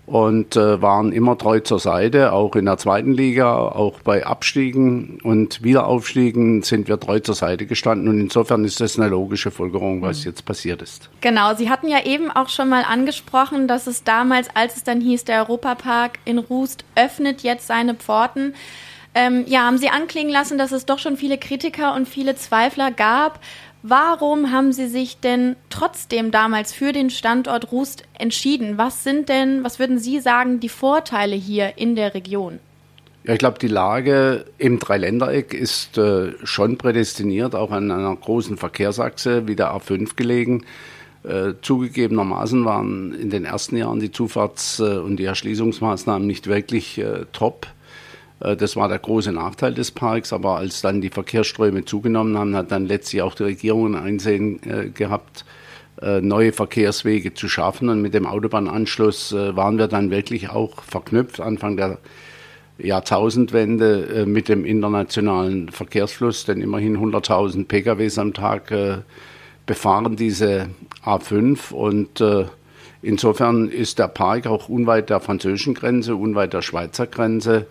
und 0.07 0.55
äh, 0.55 0.81
waren 0.81 1.13
immer 1.13 1.37
treu 1.37 1.61
zur 1.61 1.81
Seite, 1.81 2.33
auch 2.33 2.55
in 2.55 2.65
der 2.65 2.79
zweiten 2.79 3.13
Liga, 3.13 3.57
auch 3.57 4.01
bei 4.01 4.25
Abstiegen 4.25 5.19
und 5.23 5.65
Wiederaufstiegen 5.65 6.63
sind 6.63 6.87
wir 6.87 6.99
treu 7.01 7.19
zur 7.19 7.35
Seite 7.35 7.67
gestanden 7.67 8.09
und 8.09 8.21
insofern 8.21 8.65
ist 8.65 8.81
das 8.81 8.99
eine 8.99 9.09
logische 9.09 9.51
Folgerung, 9.51 10.03
was 10.03 10.21
mhm. 10.21 10.31
jetzt 10.31 10.45
passiert 10.45 10.81
ist. 10.81 11.11
Genau, 11.21 11.55
Sie 11.55 11.69
hatten 11.69 11.89
ja 11.89 12.05
eben 12.05 12.31
auch 12.31 12.49
schon 12.49 12.69
mal 12.69 12.85
angesprochen, 12.85 13.67
dass 13.67 13.89
es 13.89 14.05
damals, 14.05 14.49
als 14.55 14.77
es 14.77 14.85
dann 14.85 15.01
hieß, 15.01 15.25
der 15.25 15.41
Europapark 15.41 16.21
in 16.25 16.39
Rust 16.39 16.85
öffnet 16.95 17.43
jetzt 17.43 17.67
seine 17.67 17.95
Pforten, 17.95 18.55
ähm, 19.17 19.45
ja, 19.49 19.65
haben 19.65 19.79
Sie 19.79 19.89
anklingen 19.89 20.31
lassen, 20.31 20.59
dass 20.59 20.73
es 20.73 20.85
doch 20.85 20.99
schon 20.99 21.17
viele 21.17 21.39
Kritiker 21.39 21.95
und 21.95 22.07
viele 22.07 22.37
Zweifler 22.37 22.91
gab. 22.91 23.41
Warum 23.83 24.51
haben 24.51 24.73
Sie 24.73 24.89
sich 24.89 25.21
denn 25.21 25.57
trotzdem 25.71 26.31
damals 26.31 26.73
für 26.73 26.93
den 26.93 27.11
Standort 27.11 27.71
Rust 27.71 28.03
entschieden? 28.19 28.79
Was 28.79 29.05
sind 29.05 29.29
denn, 29.29 29.63
was 29.63 29.79
würden 29.79 29.99
Sie 29.99 30.19
sagen, 30.21 30.61
die 30.61 30.69
Vorteile 30.69 31.37
hier 31.37 31.79
in 31.79 31.95
der 31.95 32.15
Region? 32.15 32.59
Ja, 33.25 33.33
ich 33.33 33.39
glaube, 33.39 33.59
die 33.59 33.69
Lage 33.69 34.45
im 34.59 34.79
Dreiländereck 34.79 35.53
ist 35.53 35.99
äh, 35.99 36.33
schon 36.45 36.79
prädestiniert, 36.79 37.57
auch 37.57 37.73
an 37.73 37.91
einer 37.91 38.15
großen 38.15 38.57
Verkehrsachse 38.57 39.49
wie 39.49 39.57
der 39.57 39.73
A5 39.73 40.15
gelegen. 40.15 40.65
Äh, 41.25 41.55
zugegebenermaßen 41.61 42.65
waren 42.65 43.13
in 43.13 43.31
den 43.31 43.45
ersten 43.45 43.77
Jahren 43.77 43.99
die 43.99 44.13
Zufahrts- 44.13 44.79
äh, 44.79 44.99
und 44.99 45.17
die 45.17 45.25
Erschließungsmaßnahmen 45.25 46.25
nicht 46.25 46.47
wirklich 46.47 46.99
äh, 46.99 47.25
top. 47.33 47.67
Äh, 48.41 48.57
das 48.57 48.77
war 48.77 48.89
der 48.89 48.99
große 48.99 49.33
Nachteil 49.33 49.75
des 49.75 49.91
Parks, 49.91 50.33
aber 50.33 50.57
als 50.57 50.83
dann 50.83 51.01
die 51.01 51.11
Verkehrsströme 51.11 51.85
zugenommen 51.85 52.37
haben, 52.37 52.57
hat 52.57 52.71
dann 52.71 52.87
letztlich 52.87 53.23
auch 53.23 53.35
die 53.35 53.45
Regierung 53.45 53.95
ein 53.95 54.03
Einsehen 54.03 54.61
äh, 54.65 54.91
gehabt, 54.91 55.45
äh, 56.01 56.21
neue 56.21 56.53
Verkehrswege 56.53 57.35
zu 57.35 57.49
schaffen. 57.49 57.89
Und 57.89 58.03
mit 58.03 58.15
dem 58.15 58.27
Autobahnanschluss 58.27 59.33
waren 59.33 59.79
wir 59.79 59.89
dann 59.89 60.11
wirklich 60.11 60.51
auch 60.51 60.83
verknüpft 60.83 61.41
Anfang 61.41 61.77
der 61.77 61.99
Jahrtausendwende 62.79 64.27
mit 64.27 64.51
dem 64.51 64.67
internationalen 64.67 65.71
Verkehrsfluss, 65.71 66.45
denn 66.45 66.61
immerhin 66.61 66.99
100.000 66.99 67.65
PKWs 67.67 68.19
am 68.19 68.35
Tag 68.35 68.71
befahren 69.65 70.17
diese 70.17 70.69
A5 71.03 71.73
und 71.73 72.23
insofern 73.01 73.71
ist 73.71 73.99
der 73.99 74.09
Park 74.09 74.47
auch 74.47 74.69
unweit 74.69 75.09
der 75.09 75.21
französischen 75.21 75.73
Grenze, 75.73 76.17
unweit 76.17 76.53
der 76.53 76.61
Schweizer 76.61 77.07
Grenze 77.07 77.67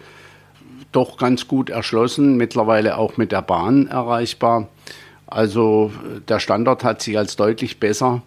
doch 0.95 1.17
ganz 1.17 1.47
gut 1.47 1.69
erschlossen, 1.69 2.37
mittlerweile 2.37 2.97
auch 2.97 3.17
mit 3.17 3.31
der 3.31 3.41
Bahn 3.41 3.87
erreichbar. 3.87 4.67
Also 5.27 5.91
der 6.27 6.39
Standort 6.39 6.83
hat 6.83 7.01
sich 7.01 7.17
als 7.17 7.35
deutlich 7.35 7.79
besser 7.79 8.21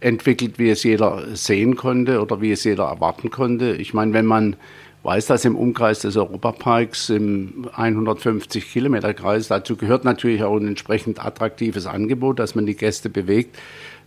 entwickelt, 0.00 0.58
wie 0.58 0.70
es 0.70 0.82
jeder 0.82 1.24
sehen 1.34 1.76
konnte 1.76 2.20
oder 2.20 2.40
wie 2.40 2.52
es 2.52 2.64
jeder 2.64 2.84
erwarten 2.84 3.30
konnte. 3.30 3.72
Ich 3.76 3.94
meine, 3.94 4.12
wenn 4.12 4.26
man 4.26 4.56
weiß, 5.02 5.26
dass 5.26 5.44
im 5.44 5.56
Umkreis 5.56 6.00
des 6.00 6.16
Europaparks 6.16 7.10
im 7.10 7.68
150 7.72 8.70
Kilometer 8.70 9.14
Kreis, 9.14 9.48
dazu 9.48 9.76
gehört 9.76 10.04
natürlich 10.04 10.42
auch 10.42 10.56
ein 10.56 10.66
entsprechend 10.66 11.24
attraktives 11.24 11.86
Angebot, 11.86 12.38
dass 12.38 12.54
man 12.54 12.66
die 12.66 12.76
Gäste 12.76 13.08
bewegt, 13.08 13.58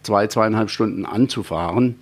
zwei, 0.03 0.27
zweieinhalb 0.27 0.69
Stunden 0.69 1.05
anzufahren, 1.05 1.95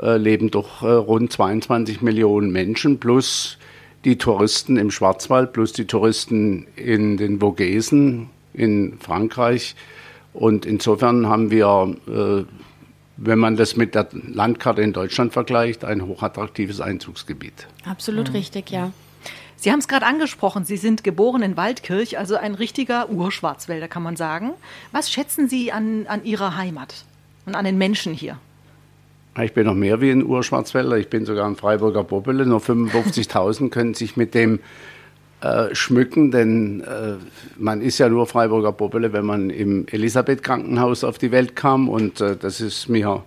äh, 0.00 0.16
leben 0.16 0.50
doch 0.50 0.82
äh, 0.82 0.86
rund 0.86 1.32
22 1.32 2.02
Millionen 2.02 2.50
Menschen 2.52 2.98
plus 3.00 3.58
die 4.04 4.16
Touristen 4.16 4.76
im 4.76 4.90
Schwarzwald, 4.90 5.52
plus 5.52 5.72
die 5.72 5.86
Touristen 5.86 6.66
in 6.76 7.16
den 7.16 7.40
Vogesen 7.40 8.30
in 8.54 8.98
Frankreich. 9.00 9.74
Und 10.32 10.66
insofern 10.66 11.26
haben 11.26 11.50
wir 11.50 11.96
äh, 12.06 12.44
wenn 13.18 13.38
man 13.38 13.56
das 13.56 13.76
mit 13.76 13.94
der 13.94 14.08
Landkarte 14.12 14.80
in 14.80 14.92
Deutschland 14.92 15.32
vergleicht, 15.32 15.84
ein 15.84 16.06
hochattraktives 16.06 16.80
Einzugsgebiet. 16.80 17.66
Absolut 17.84 18.28
mhm. 18.28 18.36
richtig, 18.36 18.70
ja. 18.70 18.92
Sie 19.56 19.72
haben 19.72 19.80
es 19.80 19.88
gerade 19.88 20.06
angesprochen, 20.06 20.64
Sie 20.64 20.76
sind 20.76 21.02
geboren 21.02 21.42
in 21.42 21.56
Waldkirch, 21.56 22.16
also 22.16 22.36
ein 22.36 22.54
richtiger 22.54 23.10
Urschwarzwälder, 23.10 23.88
kann 23.88 24.04
man 24.04 24.14
sagen. 24.14 24.52
Was 24.92 25.10
schätzen 25.10 25.48
Sie 25.48 25.72
an, 25.72 26.06
an 26.06 26.24
Ihrer 26.24 26.56
Heimat 26.56 27.04
und 27.44 27.56
an 27.56 27.64
den 27.64 27.76
Menschen 27.76 28.14
hier? 28.14 28.38
Ich 29.42 29.52
bin 29.52 29.66
noch 29.66 29.74
mehr 29.74 30.00
wie 30.00 30.10
ein 30.10 30.24
Urschwarzwälder. 30.24 30.96
Ich 30.98 31.08
bin 31.08 31.24
sogar 31.24 31.46
ein 31.46 31.54
Freiburger 31.54 32.02
Bobbele. 32.02 32.44
Nur 32.44 32.60
55.000 32.60 33.70
können 33.70 33.94
sich 33.94 34.16
mit 34.16 34.34
dem 34.34 34.58
äh, 35.40 35.72
schmücken, 35.74 36.32
denn 36.32 36.80
äh, 36.80 37.14
man 37.56 37.80
ist 37.80 37.98
ja 37.98 38.08
nur 38.08 38.26
Freiburger 38.26 38.72
Bobbele, 38.72 39.12
wenn 39.12 39.24
man 39.24 39.50
im 39.50 39.86
Elisabeth-Krankenhaus 39.88 41.04
auf 41.04 41.18
die 41.18 41.30
Welt 41.30 41.54
kam 41.54 41.88
und 41.88 42.20
äh, 42.20 42.36
das 42.36 42.60
ist 42.60 42.88
mir 42.88 43.22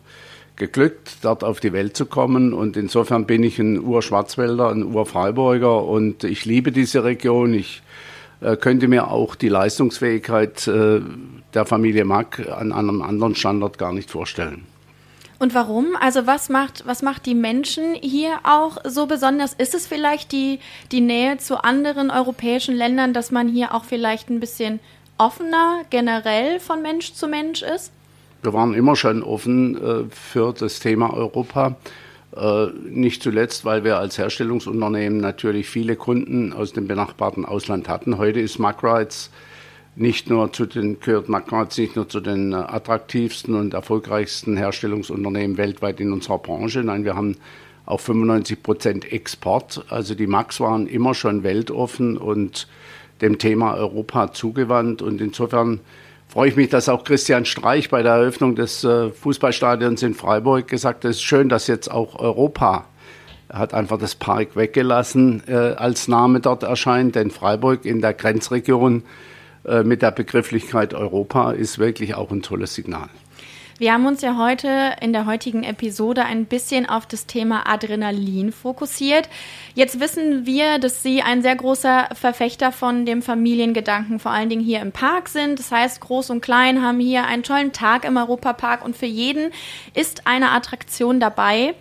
geglückt, 0.57 1.19
dort 1.21 1.45
auf 1.45 1.61
die 1.61 1.71
Welt 1.71 1.95
zu 1.95 2.05
kommen 2.05 2.53
und 2.53 2.75
insofern 2.75 3.25
bin 3.25 3.43
ich 3.43 3.59
ein 3.59 3.81
Urschwarzwälder, 3.81 4.69
ein 4.69 4.83
Urfreiburger 4.83 5.85
und 5.85 6.25
ich 6.25 6.43
liebe 6.43 6.73
diese 6.73 7.05
Region. 7.05 7.53
Ich 7.53 7.81
äh, 8.41 8.57
könnte 8.57 8.89
mir 8.89 9.09
auch 9.09 9.35
die 9.35 9.49
Leistungsfähigkeit 9.49 10.67
äh, 10.67 10.99
der 11.53 11.65
Familie 11.65 12.03
Mack 12.03 12.45
an 12.51 12.73
einem 12.73 13.01
anderen 13.01 13.35
Standort 13.35 13.77
gar 13.77 13.93
nicht 13.93 14.11
vorstellen. 14.11 14.65
Und 15.41 15.55
warum? 15.55 15.95
Also 15.99 16.27
was 16.27 16.49
macht, 16.49 16.85
was 16.85 17.01
macht 17.01 17.25
die 17.25 17.33
Menschen 17.33 17.95
hier 17.95 18.41
auch 18.43 18.77
so 18.83 19.07
besonders? 19.07 19.55
Ist 19.55 19.73
es 19.73 19.87
vielleicht 19.87 20.31
die, 20.31 20.59
die 20.91 21.01
Nähe 21.01 21.39
zu 21.39 21.63
anderen 21.63 22.11
europäischen 22.11 22.75
Ländern, 22.75 23.11
dass 23.11 23.31
man 23.31 23.47
hier 23.47 23.73
auch 23.73 23.83
vielleicht 23.83 24.29
ein 24.29 24.39
bisschen 24.39 24.79
offener 25.17 25.81
generell 25.89 26.59
von 26.59 26.83
Mensch 26.83 27.13
zu 27.13 27.27
Mensch 27.27 27.63
ist? 27.63 27.91
Wir 28.43 28.53
waren 28.53 28.75
immer 28.75 28.95
schon 28.95 29.23
offen 29.23 29.81
äh, 29.83 30.03
für 30.11 30.53
das 30.53 30.79
Thema 30.79 31.11
Europa. 31.11 31.75
Äh, 32.37 32.67
nicht 32.87 33.23
zuletzt, 33.23 33.65
weil 33.65 33.83
wir 33.83 33.97
als 33.97 34.19
Herstellungsunternehmen 34.19 35.19
natürlich 35.19 35.67
viele 35.67 35.95
Kunden 35.95 36.53
aus 36.53 36.71
dem 36.71 36.87
benachbarten 36.87 37.45
Ausland 37.45 37.89
hatten. 37.89 38.19
Heute 38.19 38.39
ist 38.39 38.59
Magrides 38.59 39.31
nicht 39.95 40.29
nur 40.29 40.53
zu 40.53 40.65
den, 40.65 40.99
gehört 40.99 41.29
McCarthy 41.29 41.81
nicht 41.81 41.95
nur 41.95 42.07
zu 42.07 42.19
den 42.19 42.53
äh, 42.53 42.55
attraktivsten 42.55 43.55
und 43.55 43.73
erfolgreichsten 43.73 44.57
Herstellungsunternehmen 44.57 45.57
weltweit 45.57 45.99
in 45.99 46.13
unserer 46.13 46.37
Branche. 46.37 46.83
Nein, 46.83 47.03
wir 47.03 47.15
haben 47.15 47.37
auch 47.85 47.99
95 47.99 48.63
Prozent 48.63 49.11
Export. 49.11 49.85
Also 49.89 50.15
die 50.15 50.27
Max 50.27 50.59
waren 50.59 50.87
immer 50.87 51.13
schon 51.13 51.43
weltoffen 51.43 52.17
und 52.17 52.67
dem 53.21 53.37
Thema 53.37 53.75
Europa 53.75 54.31
zugewandt. 54.31 55.01
Und 55.01 55.19
insofern 55.19 55.81
freue 56.27 56.49
ich 56.49 56.55
mich, 56.55 56.69
dass 56.69 56.87
auch 56.87 57.03
Christian 57.03 57.45
Streich 57.45 57.89
bei 57.89 58.01
der 58.01 58.13
Eröffnung 58.13 58.55
des 58.55 58.83
äh, 58.83 59.09
Fußballstadions 59.09 60.03
in 60.03 60.13
Freiburg 60.13 60.67
gesagt 60.67 61.03
hat, 61.03 61.11
es 61.11 61.17
ist 61.17 61.23
schön, 61.23 61.49
dass 61.49 61.67
jetzt 61.67 61.91
auch 61.91 62.17
Europa 62.17 62.85
er 63.51 63.59
hat 63.59 63.73
einfach 63.73 63.97
das 63.97 64.15
Park 64.15 64.55
weggelassen 64.55 65.43
äh, 65.45 65.53
als 65.53 66.07
Name 66.07 66.39
dort 66.39 66.63
erscheint, 66.63 67.15
denn 67.15 67.31
Freiburg 67.31 67.83
in 67.83 67.99
der 67.99 68.13
Grenzregion 68.13 69.03
äh, 69.65 69.83
mit 69.83 70.01
der 70.01 70.11
Begrifflichkeit 70.11 70.93
Europa 70.93 71.51
ist 71.51 71.79
wirklich 71.79 72.15
auch 72.15 72.31
ein 72.31 72.41
tolles 72.41 72.73
Signal. 72.73 73.09
Wir 73.81 73.93
haben 73.93 74.05
uns 74.05 74.21
ja 74.21 74.37
heute 74.37 74.93
in 75.01 75.11
der 75.11 75.25
heutigen 75.25 75.63
Episode 75.63 76.23
ein 76.23 76.45
bisschen 76.45 76.87
auf 76.87 77.07
das 77.07 77.25
Thema 77.25 77.67
Adrenalin 77.67 78.51
fokussiert. 78.51 79.27
Jetzt 79.73 79.99
wissen 79.99 80.45
wir, 80.45 80.77
dass 80.77 81.01
Sie 81.01 81.23
ein 81.23 81.41
sehr 81.41 81.55
großer 81.55 82.09
Verfechter 82.13 82.71
von 82.71 83.07
dem 83.07 83.23
Familiengedanken, 83.23 84.19
vor 84.19 84.31
allen 84.31 84.49
Dingen 84.49 84.63
hier 84.63 84.81
im 84.81 84.91
Park 84.91 85.29
sind. 85.29 85.57
Das 85.57 85.71
heißt, 85.71 85.99
Groß 85.99 86.29
und 86.29 86.41
Klein 86.41 86.83
haben 86.83 86.99
hier 86.99 87.25
einen 87.25 87.41
tollen 87.41 87.71
Tag 87.71 88.05
im 88.05 88.17
Europapark 88.17 88.85
und 88.85 88.95
für 88.95 89.07
jeden 89.07 89.51
ist 89.95 90.27
eine 90.27 90.51
Attraktion 90.51 91.19
dabei. 91.19 91.73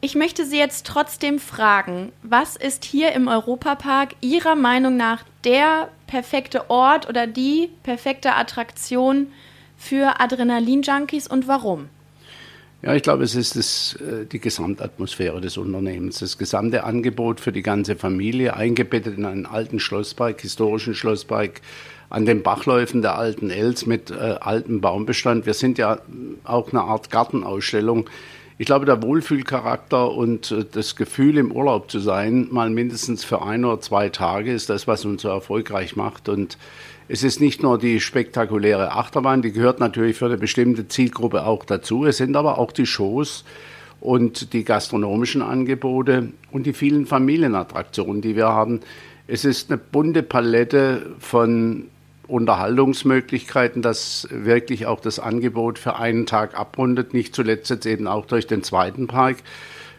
Ich 0.00 0.14
möchte 0.14 0.44
Sie 0.44 0.58
jetzt 0.58 0.86
trotzdem 0.86 1.40
fragen, 1.40 2.12
was 2.22 2.54
ist 2.54 2.84
hier 2.84 3.10
im 3.14 3.26
Europapark 3.26 4.14
Ihrer 4.20 4.54
Meinung 4.54 4.96
nach 4.96 5.24
der 5.42 5.88
perfekte 6.06 6.70
Ort 6.70 7.08
oder 7.08 7.26
die 7.26 7.70
perfekte 7.82 8.34
Attraktion 8.34 9.28
für 9.76 10.20
Adrenalin-Junkies 10.20 11.26
und 11.26 11.48
warum? 11.48 11.88
Ja, 12.82 12.94
ich 12.94 13.02
glaube, 13.02 13.24
es 13.24 13.34
ist 13.34 13.56
das, 13.56 13.98
äh, 14.00 14.26
die 14.26 14.38
Gesamtatmosphäre 14.38 15.40
des 15.40 15.56
Unternehmens, 15.56 16.18
das 16.20 16.38
gesamte 16.38 16.84
Angebot 16.84 17.40
für 17.40 17.50
die 17.50 17.62
ganze 17.62 17.96
Familie, 17.96 18.54
eingebettet 18.54 19.16
in 19.18 19.24
einen 19.24 19.46
alten 19.46 19.80
Schlosspark, 19.80 20.40
historischen 20.40 20.94
Schlosspark, 20.94 21.62
an 22.10 22.26
den 22.26 22.42
Bachläufen 22.42 23.02
der 23.02 23.16
alten 23.16 23.50
Els 23.50 23.86
mit 23.86 24.10
äh, 24.10 24.36
altem 24.40 24.80
Baumbestand. 24.80 25.46
Wir 25.46 25.54
sind 25.54 25.78
ja 25.78 25.98
auch 26.44 26.70
eine 26.70 26.82
Art 26.82 27.10
Gartenausstellung 27.10 28.08
ich 28.58 28.66
glaube, 28.66 28.86
der 28.86 29.02
Wohlfühlcharakter 29.02 30.12
und 30.12 30.50
äh, 30.50 30.64
das 30.70 30.96
Gefühl, 30.96 31.36
im 31.38 31.52
Urlaub 31.52 31.90
zu 31.90 31.98
sein, 31.98 32.48
mal 32.50 32.70
mindestens 32.70 33.24
für 33.24 33.42
ein 33.42 33.64
oder 33.64 33.80
zwei 33.80 34.08
Tage, 34.08 34.52
ist 34.52 34.70
das, 34.70 34.86
was 34.86 35.04
uns 35.04 35.22
so 35.22 35.28
erfolgreich 35.28 35.96
macht. 35.96 36.28
Und 36.28 36.56
es 37.08 37.22
ist 37.22 37.40
nicht 37.40 37.62
nur 37.62 37.78
die 37.78 38.00
spektakuläre 38.00 38.92
Achterbahn, 38.92 39.42
die 39.42 39.52
gehört 39.52 39.78
natürlich 39.78 40.16
für 40.16 40.26
eine 40.26 40.38
bestimmte 40.38 40.88
Zielgruppe 40.88 41.46
auch 41.46 41.64
dazu. 41.64 42.04
Es 42.06 42.16
sind 42.16 42.34
aber 42.36 42.58
auch 42.58 42.72
die 42.72 42.86
Shows 42.86 43.44
und 44.00 44.52
die 44.52 44.64
gastronomischen 44.64 45.42
Angebote 45.42 46.32
und 46.50 46.66
die 46.66 46.72
vielen 46.72 47.06
Familienattraktionen, 47.06 48.22
die 48.22 48.36
wir 48.36 48.48
haben. 48.48 48.80
Es 49.26 49.44
ist 49.44 49.70
eine 49.70 49.78
bunte 49.78 50.22
Palette 50.22 51.14
von 51.18 51.86
Unterhaltungsmöglichkeiten, 52.28 53.82
das 53.82 54.28
wirklich 54.30 54.86
auch 54.86 55.00
das 55.00 55.18
Angebot 55.18 55.78
für 55.78 55.96
einen 55.96 56.26
Tag 56.26 56.58
abrundet. 56.58 57.14
Nicht 57.14 57.34
zuletzt 57.34 57.70
jetzt 57.70 57.86
eben 57.86 58.06
auch 58.06 58.26
durch 58.26 58.46
den 58.46 58.62
zweiten 58.62 59.06
Park, 59.06 59.36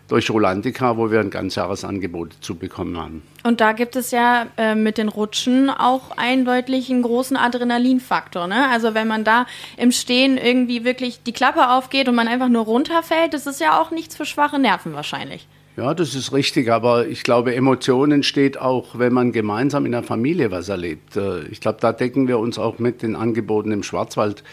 durch 0.08 0.30
Rolantica, 0.30 0.98
wo 0.98 1.12
wir 1.12 1.20
ein 1.20 1.30
Ganzjahresangebot 1.30 2.36
zu 2.42 2.56
bekommen 2.56 2.98
haben. 2.98 3.24
Und 3.44 3.62
da 3.62 3.74
gibt 3.74 3.96
es 3.96 4.12
ja 4.12 4.48
äh, 4.58 4.76
mit 4.76 4.98
den 4.98 5.10
Rutschen 5.10 5.70
auch 5.70 6.12
eindeutig 6.18 6.90
einen 6.90 7.02
großen 7.02 7.38
Adrenalinfaktor. 7.38 8.48
Ne? 8.48 8.70
Also 8.70 8.94
wenn 8.94 9.08
man 9.08 9.24
da 9.24 9.46
im 9.78 9.92
Stehen 9.92 10.38
irgendwie 10.38 10.84
wirklich 10.84 11.24
die 11.24 11.34
Klappe 11.34 11.70
aufgeht 11.70 12.08
und 12.08 12.16
man 12.16 12.28
einfach 12.28 12.50
nur 12.50 12.66
runterfällt, 12.66 13.34
das 13.34 13.48
ist 13.48 13.62
ja 13.62 13.80
auch 13.82 13.92
nichts 13.92 14.16
für 14.16 14.26
schwache 14.26 14.60
Nerven 14.60 14.94
wahrscheinlich. 14.94 15.48
Ja, 15.78 15.94
das 15.94 16.16
ist 16.16 16.34
richtig, 16.34 16.72
aber 16.72 17.08
ich 17.08 17.22
glaube, 17.22 17.54
Emotion 17.54 18.12
entsteht 18.12 18.60
auch, 18.60 18.98
wenn 18.98 19.14
man 19.14 19.32
gemeinsam 19.32 19.86
in 19.86 19.92
der 19.92 20.02
Familie 20.02 20.50
was 20.50 20.70
erlebt. 20.70 21.16
Äh, 21.16 21.44
ich 21.50 21.62
glaube, 21.62 21.78
da 21.80 21.94
decken 21.94 22.28
wir 22.28 22.40
uns 22.40 22.58
auch 22.58 22.80
mit 22.80 23.04
den 23.04 23.16
Angeboten 23.16 23.72
im 23.72 23.84
Schwarzwald 23.84 24.44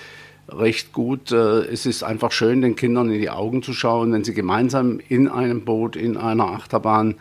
recht 0.51 0.93
gut. 0.93 1.33
Äh, 1.33 1.63
es 1.63 1.87
ist 1.87 2.03
einfach 2.03 2.31
schön, 2.31 2.61
den 2.61 2.77
Kindern 2.77 3.11
in 3.11 3.23
die 3.23 3.31
Augen 3.31 3.63
zu 3.63 3.73
schauen, 3.73 4.13
wenn 4.13 4.23
sie 4.23 4.35
gemeinsam 4.35 5.01
in 5.09 5.27
einem 5.27 5.65
Boot, 5.65 5.97
in 5.97 6.19
einer 6.19 6.45
Achterbahn 6.45 7.15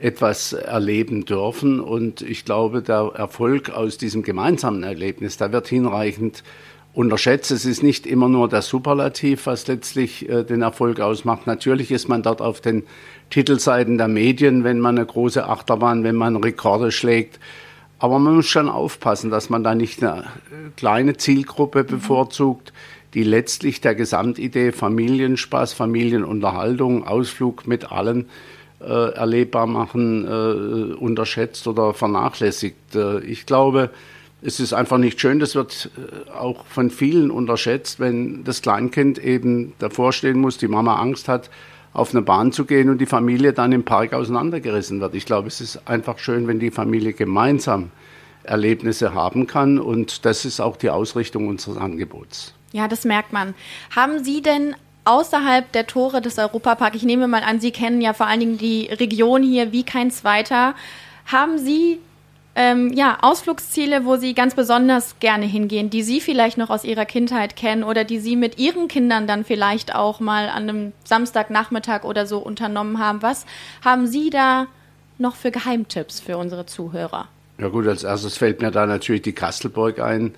etwas 0.00 0.52
erleben 0.52 1.24
dürfen. 1.24 1.78
Und 1.78 2.22
ich 2.22 2.44
glaube, 2.44 2.82
der 2.82 3.12
Erfolg 3.14 3.70
aus 3.70 3.98
diesem 3.98 4.24
gemeinsamen 4.24 4.82
Erlebnis, 4.82 5.36
da 5.36 5.52
wird 5.52 5.68
hinreichend 5.68 6.42
unterschätzt. 6.94 7.50
Es 7.50 7.66
ist 7.66 7.82
nicht 7.82 8.06
immer 8.06 8.28
nur 8.28 8.48
der 8.48 8.62
Superlativ, 8.62 9.46
was 9.46 9.66
letztlich 9.66 10.28
äh, 10.28 10.44
den 10.44 10.62
Erfolg 10.62 11.00
ausmacht. 11.00 11.46
Natürlich 11.46 11.90
ist 11.90 12.08
man 12.08 12.22
dort 12.22 12.40
auf 12.40 12.60
den 12.60 12.84
Titelseiten 13.30 13.98
der 13.98 14.08
Medien, 14.08 14.64
wenn 14.64 14.80
man 14.80 14.96
eine 14.96 15.06
große 15.06 15.46
Achterbahn, 15.46 16.04
wenn 16.04 16.16
man 16.16 16.36
Rekorde 16.36 16.92
schlägt. 16.92 17.40
Aber 17.98 18.18
man 18.18 18.36
muss 18.36 18.46
schon 18.46 18.68
aufpassen, 18.68 19.30
dass 19.30 19.50
man 19.50 19.64
da 19.64 19.74
nicht 19.74 20.02
eine 20.02 20.24
kleine 20.76 21.16
Zielgruppe 21.16 21.84
bevorzugt, 21.84 22.72
die 23.14 23.22
letztlich 23.22 23.80
der 23.80 23.94
Gesamtidee 23.94 24.72
Familienspaß, 24.72 25.72
Familienunterhaltung, 25.72 27.06
Ausflug 27.06 27.66
mit 27.66 27.90
allen 27.90 28.26
äh, 28.80 29.14
erlebbar 29.14 29.66
machen, 29.66 30.26
äh, 30.26 30.94
unterschätzt 30.94 31.66
oder 31.66 31.94
vernachlässigt. 31.94 32.94
Äh, 32.94 33.20
ich 33.20 33.46
glaube, 33.46 33.90
es 34.44 34.60
ist 34.60 34.74
einfach 34.74 34.98
nicht 34.98 35.20
schön, 35.20 35.38
das 35.38 35.54
wird 35.54 35.90
äh, 35.96 36.30
auch 36.30 36.66
von 36.66 36.90
vielen 36.90 37.30
unterschätzt, 37.30 37.98
wenn 37.98 38.44
das 38.44 38.62
Kleinkind 38.62 39.18
eben 39.18 39.72
davor 39.78 40.12
stehen 40.12 40.38
muss, 40.38 40.58
die 40.58 40.68
Mama 40.68 40.96
Angst 40.96 41.28
hat, 41.28 41.50
auf 41.94 42.10
eine 42.10 42.22
Bahn 42.22 42.52
zu 42.52 42.64
gehen 42.64 42.90
und 42.90 42.98
die 42.98 43.06
Familie 43.06 43.52
dann 43.52 43.72
im 43.72 43.84
Park 43.84 44.12
auseinandergerissen 44.12 45.00
wird. 45.00 45.14
Ich 45.14 45.26
glaube, 45.26 45.48
es 45.48 45.60
ist 45.60 45.88
einfach 45.88 46.18
schön, 46.18 46.46
wenn 46.46 46.58
die 46.58 46.70
Familie 46.70 47.12
gemeinsam 47.12 47.90
Erlebnisse 48.42 49.14
haben 49.14 49.46
kann 49.46 49.78
und 49.78 50.26
das 50.26 50.44
ist 50.44 50.60
auch 50.60 50.76
die 50.76 50.90
Ausrichtung 50.90 51.48
unseres 51.48 51.78
Angebots. 51.78 52.52
Ja, 52.72 52.88
das 52.88 53.04
merkt 53.04 53.32
man. 53.32 53.54
Haben 53.94 54.22
Sie 54.22 54.42
denn 54.42 54.74
außerhalb 55.04 55.70
der 55.72 55.86
Tore 55.86 56.20
des 56.20 56.38
Europaparks, 56.38 56.96
ich 56.96 57.04
nehme 57.04 57.28
mal 57.28 57.42
an, 57.42 57.60
Sie 57.60 57.70
kennen 57.70 58.02
ja 58.02 58.12
vor 58.12 58.26
allen 58.26 58.40
Dingen 58.40 58.58
die 58.58 58.86
Region 58.86 59.42
hier 59.42 59.72
wie 59.72 59.84
kein 59.84 60.10
zweiter, 60.10 60.74
haben 61.26 61.58
Sie 61.58 62.00
ähm, 62.56 62.92
ja, 62.92 63.18
Ausflugsziele, 63.20 64.04
wo 64.04 64.16
Sie 64.16 64.32
ganz 64.32 64.54
besonders 64.54 65.18
gerne 65.18 65.44
hingehen, 65.44 65.90
die 65.90 66.02
Sie 66.02 66.20
vielleicht 66.20 66.56
noch 66.56 66.70
aus 66.70 66.84
Ihrer 66.84 67.04
Kindheit 67.04 67.56
kennen 67.56 67.82
oder 67.82 68.04
die 68.04 68.18
Sie 68.18 68.36
mit 68.36 68.58
Ihren 68.58 68.86
Kindern 68.86 69.26
dann 69.26 69.44
vielleicht 69.44 69.94
auch 69.94 70.20
mal 70.20 70.48
an 70.48 70.68
einem 70.68 70.92
Samstagnachmittag 71.04 72.04
oder 72.04 72.26
so 72.26 72.38
unternommen 72.38 73.00
haben. 73.00 73.22
Was 73.22 73.44
haben 73.84 74.06
Sie 74.06 74.30
da 74.30 74.66
noch 75.18 75.34
für 75.34 75.50
Geheimtipps 75.50 76.20
für 76.20 76.36
unsere 76.36 76.66
Zuhörer? 76.66 77.28
Ja 77.58 77.68
gut, 77.68 77.86
als 77.86 78.04
erstes 78.04 78.36
fällt 78.36 78.60
mir 78.60 78.70
da 78.70 78.86
natürlich 78.86 79.22
die 79.22 79.32
Kastelburg 79.32 79.98
ein. 80.00 80.34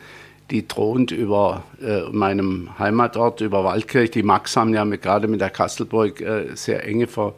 Die 0.50 0.68
thront 0.68 1.10
über 1.10 1.64
äh, 1.82 2.02
meinem 2.10 2.78
Heimatort, 2.78 3.40
über 3.40 3.64
Waldkirch. 3.64 4.12
Die 4.12 4.22
Max 4.22 4.56
haben 4.56 4.72
ja 4.72 4.84
mit, 4.84 5.02
gerade 5.02 5.26
mit 5.26 5.40
der 5.40 5.50
Kastelburg 5.50 6.20
äh, 6.20 6.54
sehr 6.54 6.84
enge 6.84 7.08
Ver 7.08 7.34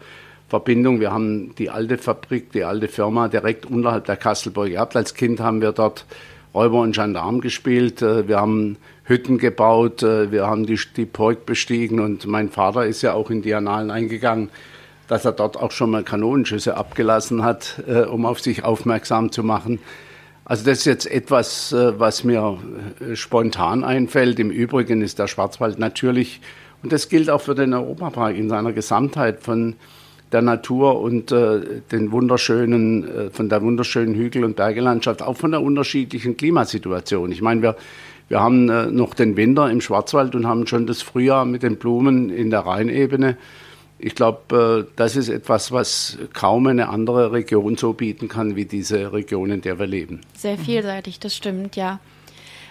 Verbindung. 0.48 1.00
Wir 1.00 1.12
haben 1.12 1.54
die 1.56 1.68
alte 1.68 1.98
Fabrik, 1.98 2.52
die 2.52 2.64
alte 2.64 2.88
Firma 2.88 3.28
direkt 3.28 3.66
unterhalb 3.66 4.06
der 4.06 4.16
Kastelburg 4.16 4.70
gehabt. 4.70 4.96
Als 4.96 5.14
Kind 5.14 5.40
haben 5.40 5.60
wir 5.60 5.72
dort 5.72 6.06
Räuber 6.54 6.80
und 6.80 6.94
Gendarm 6.94 7.40
gespielt. 7.40 8.02
Äh, 8.02 8.26
wir 8.28 8.40
haben 8.40 8.78
Hütten 9.04 9.38
gebaut, 9.38 10.02
äh, 10.02 10.32
wir 10.32 10.46
haben 10.46 10.66
die, 10.66 10.78
die 10.96 11.04
Burg 11.04 11.46
bestiegen 11.46 12.00
und 12.00 12.26
mein 12.26 12.48
Vater 12.48 12.86
ist 12.86 13.02
ja 13.02 13.12
auch 13.12 13.30
in 13.30 13.42
die 13.42 13.54
Annalen 13.54 13.90
eingegangen, 13.90 14.50
dass 15.06 15.24
er 15.24 15.32
dort 15.32 15.56
auch 15.56 15.70
schon 15.70 15.90
mal 15.90 16.02
Kanonenschüsse 16.02 16.76
abgelassen 16.76 17.42
hat, 17.42 17.82
äh, 17.86 18.00
um 18.00 18.24
auf 18.26 18.40
sich 18.40 18.64
aufmerksam 18.64 19.30
zu 19.30 19.42
machen. 19.42 19.78
Also 20.44 20.64
das 20.64 20.78
ist 20.78 20.84
jetzt 20.86 21.10
etwas, 21.10 21.74
was 21.76 22.24
mir 22.24 22.56
spontan 23.12 23.84
einfällt. 23.84 24.38
Im 24.38 24.50
Übrigen 24.50 25.02
ist 25.02 25.18
der 25.18 25.26
Schwarzwald 25.26 25.78
natürlich, 25.78 26.40
und 26.82 26.90
das 26.90 27.10
gilt 27.10 27.28
auch 27.28 27.42
für 27.42 27.54
den 27.54 27.74
Europapark 27.74 28.34
in 28.34 28.48
seiner 28.48 28.72
Gesamtheit, 28.72 29.42
von 29.42 29.76
der 30.32 30.42
Natur 30.42 31.00
und 31.00 31.32
äh, 31.32 31.80
den 31.90 32.12
wunderschönen, 32.12 33.04
äh, 33.08 33.30
von 33.30 33.48
der 33.48 33.62
wunderschönen 33.62 34.14
Hügel- 34.14 34.44
und 34.44 34.56
Bergelandschaft, 34.56 35.22
auch 35.22 35.36
von 35.36 35.50
der 35.52 35.62
unterschiedlichen 35.62 36.36
Klimasituation. 36.36 37.32
Ich 37.32 37.42
meine, 37.42 37.62
wir, 37.62 37.76
wir 38.28 38.40
haben 38.40 38.68
äh, 38.68 38.86
noch 38.86 39.14
den 39.14 39.36
Winter 39.36 39.70
im 39.70 39.80
Schwarzwald 39.80 40.34
und 40.34 40.46
haben 40.46 40.66
schon 40.66 40.86
das 40.86 41.02
Frühjahr 41.02 41.44
mit 41.44 41.62
den 41.62 41.76
Blumen 41.76 42.30
in 42.30 42.50
der 42.50 42.60
Rheinebene. 42.60 43.36
Ich 43.98 44.14
glaube, 44.14 44.86
äh, 44.86 44.92
das 44.96 45.16
ist 45.16 45.28
etwas, 45.28 45.72
was 45.72 46.18
kaum 46.34 46.66
eine 46.66 46.88
andere 46.90 47.32
Region 47.32 47.76
so 47.76 47.94
bieten 47.94 48.28
kann 48.28 48.54
wie 48.54 48.66
diese 48.66 49.12
Region, 49.12 49.50
in 49.50 49.60
der 49.62 49.78
wir 49.78 49.86
leben. 49.86 50.20
Sehr 50.34 50.58
vielseitig, 50.58 51.20
das 51.20 51.34
stimmt, 51.34 51.74
ja. 51.74 52.00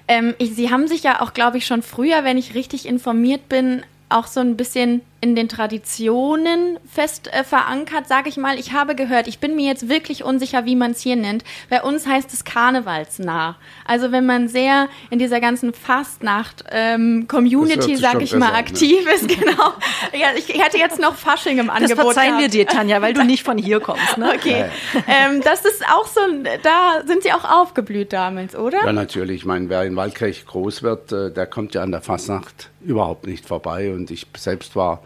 Ähm, 0.08 0.36
ich, 0.38 0.56
Sie 0.56 0.72
haben 0.72 0.88
sich 0.88 1.04
ja 1.04 1.22
auch, 1.22 1.34
glaube 1.34 1.58
ich, 1.58 1.66
schon 1.66 1.82
früher, 1.82 2.24
wenn 2.24 2.38
ich 2.38 2.56
richtig 2.56 2.86
informiert 2.88 3.50
bin, 3.50 3.82
auch 4.10 4.28
so 4.28 4.40
ein 4.40 4.56
bisschen 4.56 5.02
in 5.20 5.36
den 5.36 5.50
Traditionen 5.50 6.80
fest 6.86 7.34
äh, 7.34 7.44
verankert, 7.44 8.08
sage 8.08 8.30
ich 8.30 8.38
mal. 8.38 8.60
Ich 8.60 8.74
habe 8.74 8.94
gehört, 8.94 9.28
ich 9.28 9.40
bin 9.40 9.56
mir 9.56 9.66
jetzt 9.66 9.90
wirklich 9.90 10.24
unsicher, 10.24 10.66
wie 10.66 10.76
man 10.76 10.92
es 10.92 11.02
hier 11.02 11.16
nennt. 11.16 11.44
Bei 11.70 11.82
uns 11.82 12.06
heißt 12.06 12.32
es 12.34 12.46
Karnevalsnah. 12.46 13.56
Also 13.86 14.12
wenn 14.12 14.28
man 14.28 14.48
sehr 14.48 14.90
in 15.10 15.18
dieser 15.18 15.40
ganzen 15.40 15.74
Fastnacht-Community, 15.74 17.94
ähm, 17.94 17.98
sage 17.98 18.24
ich 18.24 18.36
mal, 18.36 18.54
aktiv 18.54 19.06
ne? 19.06 19.12
ist, 19.12 19.28
genau. 19.40 19.74
ja, 20.14 20.28
ich 20.38 20.50
hätte 20.50 20.78
jetzt 20.78 21.00
noch 21.00 21.16
Fasching 21.16 21.58
im 21.58 21.72
Angebot. 21.72 21.98
Das 21.98 22.06
verzeihen 22.06 22.38
gehabt. 22.38 22.54
wir 22.54 22.66
dir, 22.66 22.68
Tanja, 22.68 23.02
weil 23.02 23.14
du 23.14 23.24
nicht 23.24 23.42
von 23.44 23.58
hier 23.58 23.80
kommst. 23.80 24.20
Ne? 24.20 24.34
Okay. 24.36 24.66
ähm, 25.08 25.42
das 25.42 25.66
ist 25.66 25.84
auch 25.92 26.06
so, 26.06 26.22
da 26.62 27.02
sind 27.08 27.24
sie 27.24 27.34
auch 27.34 27.44
aufgeblüht 27.44 28.14
damals, 28.14 28.56
oder? 28.56 28.86
Ja, 28.86 28.94
natürlich. 28.94 29.38
Ich 29.38 29.46
meine, 29.46 29.68
wer 29.70 29.84
in 29.84 29.96
Waldkirch 29.96 30.46
groß 30.46 30.84
wird, 30.84 31.12
äh, 31.12 31.32
der 31.32 31.48
kommt 31.48 31.74
ja 31.74 31.82
an 31.82 31.90
der 31.92 32.02
Fastnacht 32.02 32.70
überhaupt 32.82 33.26
nicht 33.26 33.48
vorbei. 33.48 33.92
Und 33.92 34.12
ich 34.12 34.28
selbst 34.38 34.76
war 34.76 35.02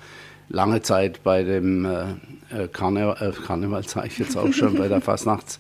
lange 0.51 0.81
Zeit 0.81 1.23
bei 1.23 1.43
dem 1.43 1.85
äh, 1.85 2.63
äh 2.63 2.67
Karne 2.71 3.15
äh, 3.19 3.31
Karneval, 3.31 3.83
sage 3.87 4.07
ich 4.07 4.19
jetzt 4.19 4.37
auch 4.37 4.53
schon, 4.53 4.75
bei 4.75 4.87
der 4.87 5.01
Fastnachts- 5.01 5.59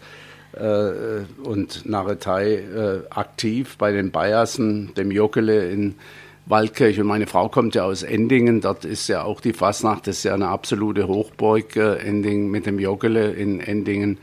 äh, 0.53 1.23
und 1.43 1.85
Narretei 1.85 2.55
äh, 2.55 2.99
aktiv, 3.09 3.77
bei 3.77 3.91
den 3.91 4.11
Bayersen, 4.11 4.93
dem 4.95 5.11
Jockele 5.11 5.69
in 5.69 5.95
Waldkirch. 6.45 6.99
Und 6.99 7.07
meine 7.07 7.27
Frau 7.27 7.49
kommt 7.49 7.75
ja 7.75 7.83
aus 7.83 8.03
Endingen, 8.03 8.61
dort 8.61 8.85
ist 8.85 9.07
ja 9.07 9.23
auch 9.23 9.41
die 9.41 9.53
Fastnacht, 9.53 10.07
das 10.07 10.17
ist 10.17 10.23
ja 10.23 10.33
eine 10.33 10.49
absolute 10.49 11.07
Hochburg, 11.07 11.75
äh, 11.75 11.95
Ending 11.97 12.49
mit 12.49 12.65
dem 12.65 12.79
Joggele 12.79 13.31
in 13.31 13.59
Endingen. 13.59 14.17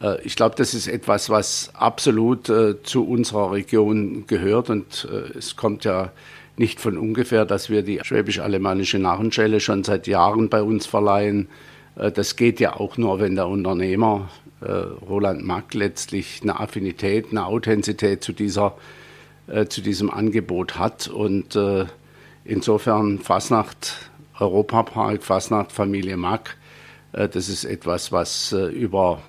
Äh, 0.00 0.20
ich 0.22 0.36
glaube, 0.36 0.56
das 0.56 0.74
ist 0.74 0.88
etwas, 0.88 1.30
was 1.30 1.70
absolut 1.74 2.48
äh, 2.48 2.82
zu 2.82 3.06
unserer 3.06 3.52
Region 3.52 4.26
gehört 4.26 4.70
und 4.70 5.08
äh, 5.10 5.38
es 5.38 5.56
kommt 5.56 5.84
ja 5.84 6.12
nicht 6.56 6.80
von 6.80 6.98
ungefähr, 6.98 7.44
dass 7.44 7.70
wir 7.70 7.82
die 7.82 8.00
schwäbisch-alemannische 8.02 8.98
Narrenschelle 8.98 9.60
schon 9.60 9.84
seit 9.84 10.06
Jahren 10.06 10.48
bei 10.48 10.62
uns 10.62 10.86
verleihen. 10.86 11.48
Äh, 11.96 12.12
das 12.12 12.36
geht 12.36 12.60
ja 12.60 12.76
auch 12.76 12.96
nur, 12.96 13.20
wenn 13.20 13.34
der 13.34 13.48
Unternehmer 13.48 14.28
äh, 14.60 14.70
Roland 14.70 15.44
Mack 15.44 15.74
letztlich 15.74 16.40
eine 16.42 16.60
Affinität, 16.60 17.28
eine 17.30 17.46
Authentizität 17.46 18.22
zu, 18.22 18.32
dieser, 18.32 18.76
äh, 19.46 19.66
zu 19.66 19.80
diesem 19.80 20.10
Angebot 20.10 20.78
hat. 20.78 21.08
Und 21.08 21.58
insofern 22.44 23.18
Fasnacht 23.18 24.10
Europapark, 24.38 25.22
Fasnacht 25.22 25.72
Familie 25.72 26.16
Mack, 26.16 26.56
das 27.12 27.48
ist 27.48 27.64
etwas, 27.64 28.10
was 28.10 28.52
über 28.52 29.22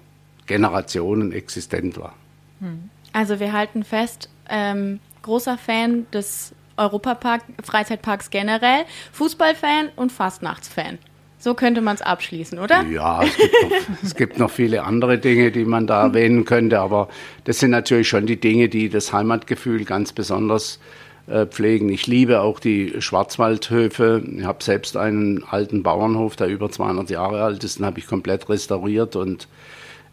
Generationen 0.47 1.33
existent 1.33 1.99
war. 1.99 2.15
Hm. 2.59 2.89
Also 3.11 3.39
wir 3.39 3.51
halten 3.51 3.83
fest, 3.83 4.29
ähm, 4.49 4.99
großer 5.21 5.57
Fan 5.57 6.07
des 6.11 6.53
Europapark, 6.77 7.41
Freizeitparks 7.63 8.29
generell, 8.29 8.85
Fußballfan 9.11 9.89
und 9.95 10.11
Fastnachtsfan. 10.11 10.97
So 11.43 11.55
könnte 11.55 11.81
man 11.81 11.95
es 11.95 12.01
abschließen, 12.01 12.57
oder? 12.57 12.83
Ja, 12.83 13.21
es 13.21 13.35
gibt, 13.35 13.51
noch, 13.61 13.97
es 14.03 14.15
gibt, 14.15 14.39
noch, 14.39 14.49
viele 14.49 14.83
andere 14.83 15.17
Dinge, 15.17 15.51
die 15.51 15.65
man 15.65 15.87
da 15.87 16.03
erwähnen 16.03 16.45
könnte, 16.45 16.79
aber 16.79 17.09
das 17.43 17.59
sind 17.59 17.71
natürlich 17.71 18.07
schon 18.07 18.25
die 18.25 18.39
Dinge, 18.39 18.69
die 18.69 18.87
das 18.87 19.11
Heimatgefühl 19.11 19.83
ganz 19.83 20.13
besonders 20.13 20.79
äh, 21.27 21.45
pflegen. 21.45 21.89
Ich 21.89 22.07
liebe 22.07 22.39
auch 22.39 22.61
die 22.61 23.01
Schwarzwaldhöfe. 23.01 24.23
Ich 24.37 24.45
habe 24.45 24.63
selbst 24.63 24.95
einen 24.95 25.43
alten 25.43 25.83
Bauernhof, 25.83 26.37
der 26.37 26.47
über 26.47 26.71
200 26.71 27.09
Jahre 27.09 27.43
alt 27.43 27.63
ist, 27.65 27.79
den 27.79 27.85
habe 27.85 27.99
ich 27.99 28.07
komplett 28.07 28.47
restauriert 28.47 29.17
und 29.17 29.49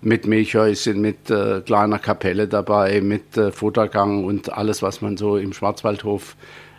mit 0.02 0.26
Milchhäuschen, 0.26 1.00
mit 1.00 1.30
äh, 1.30 1.60
kleiner 1.60 1.98
Kapelle 1.98 2.48
dabei, 2.48 3.00
mit 3.00 3.36
äh, 3.36 3.52
Futtergang 3.52 4.24
und 4.24 4.52
alles, 4.52 4.82
was 4.82 5.02
man 5.02 5.16
so 5.16 5.36
im 5.36 5.52
Schwarzwaldhof 5.52 6.36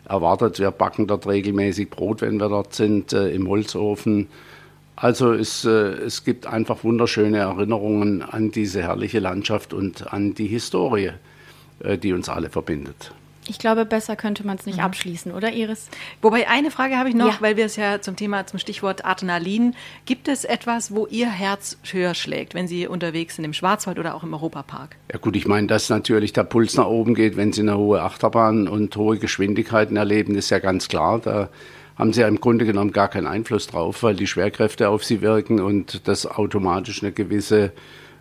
erwartet. 0.07 0.59
Wir 0.59 0.71
backen 0.71 1.07
dort 1.07 1.27
regelmäßig 1.27 1.89
Brot, 1.89 2.21
wenn 2.21 2.39
wir 2.39 2.49
dort 2.49 2.73
sind, 2.73 3.13
äh, 3.13 3.29
im 3.29 3.47
Holzofen. 3.47 4.27
Also 4.95 5.33
es, 5.33 5.65
äh, 5.65 5.69
es 5.69 6.23
gibt 6.23 6.47
einfach 6.47 6.83
wunderschöne 6.83 7.37
Erinnerungen 7.37 8.21
an 8.21 8.51
diese 8.51 8.81
herrliche 8.81 9.19
Landschaft 9.19 9.73
und 9.73 10.11
an 10.11 10.33
die 10.33 10.47
Historie, 10.47 11.11
äh, 11.79 11.97
die 11.97 12.13
uns 12.13 12.29
alle 12.29 12.49
verbindet. 12.49 13.13
Ich 13.47 13.57
glaube, 13.57 13.85
besser 13.85 14.15
könnte 14.15 14.45
man 14.45 14.57
es 14.57 14.65
nicht 14.65 14.77
mhm. 14.77 14.83
abschließen, 14.83 15.31
oder 15.31 15.51
Iris? 15.51 15.89
Wobei 16.21 16.47
eine 16.47 16.69
Frage 16.69 16.97
habe 16.97 17.09
ich 17.09 17.15
noch, 17.15 17.35
ja. 17.35 17.41
weil 17.41 17.57
wir 17.57 17.65
es 17.65 17.75
ja 17.75 17.99
zum 18.01 18.15
Thema, 18.15 18.45
zum 18.45 18.59
Stichwort 18.59 19.03
Adrenalin. 19.03 19.75
Gibt 20.05 20.27
es 20.27 20.45
etwas, 20.45 20.93
wo 20.93 21.07
Ihr 21.07 21.29
Herz 21.29 21.77
höher 21.91 22.13
schlägt, 22.13 22.53
wenn 22.53 22.67
Sie 22.67 22.87
unterwegs 22.87 23.35
sind 23.35 23.45
im 23.45 23.53
Schwarzwald 23.53 23.97
oder 23.97 24.15
auch 24.15 24.23
im 24.23 24.33
Europapark? 24.33 24.95
Ja 25.11 25.17
gut, 25.17 25.35
ich 25.35 25.47
meine, 25.47 25.67
dass 25.67 25.89
natürlich 25.89 26.33
der 26.33 26.43
Puls 26.43 26.75
nach 26.75 26.85
oben 26.85 27.15
geht, 27.15 27.35
wenn 27.35 27.51
Sie 27.51 27.61
eine 27.61 27.77
hohe 27.77 28.01
Achterbahn 28.01 28.67
und 28.67 28.95
hohe 28.95 29.17
Geschwindigkeiten 29.17 29.97
erleben, 29.97 30.35
ist 30.35 30.51
ja 30.51 30.59
ganz 30.59 30.87
klar. 30.87 31.19
Da 31.19 31.49
haben 31.97 32.13
Sie 32.13 32.21
ja 32.21 32.27
im 32.27 32.39
Grunde 32.39 32.65
genommen 32.65 32.91
gar 32.91 33.07
keinen 33.07 33.27
Einfluss 33.27 33.67
drauf, 33.67 34.03
weil 34.03 34.15
die 34.15 34.27
Schwerkräfte 34.27 34.89
auf 34.89 35.03
Sie 35.03 35.21
wirken 35.21 35.59
und 35.59 36.07
das 36.07 36.25
automatisch 36.25 37.01
eine 37.01 37.11
gewisse 37.11 37.73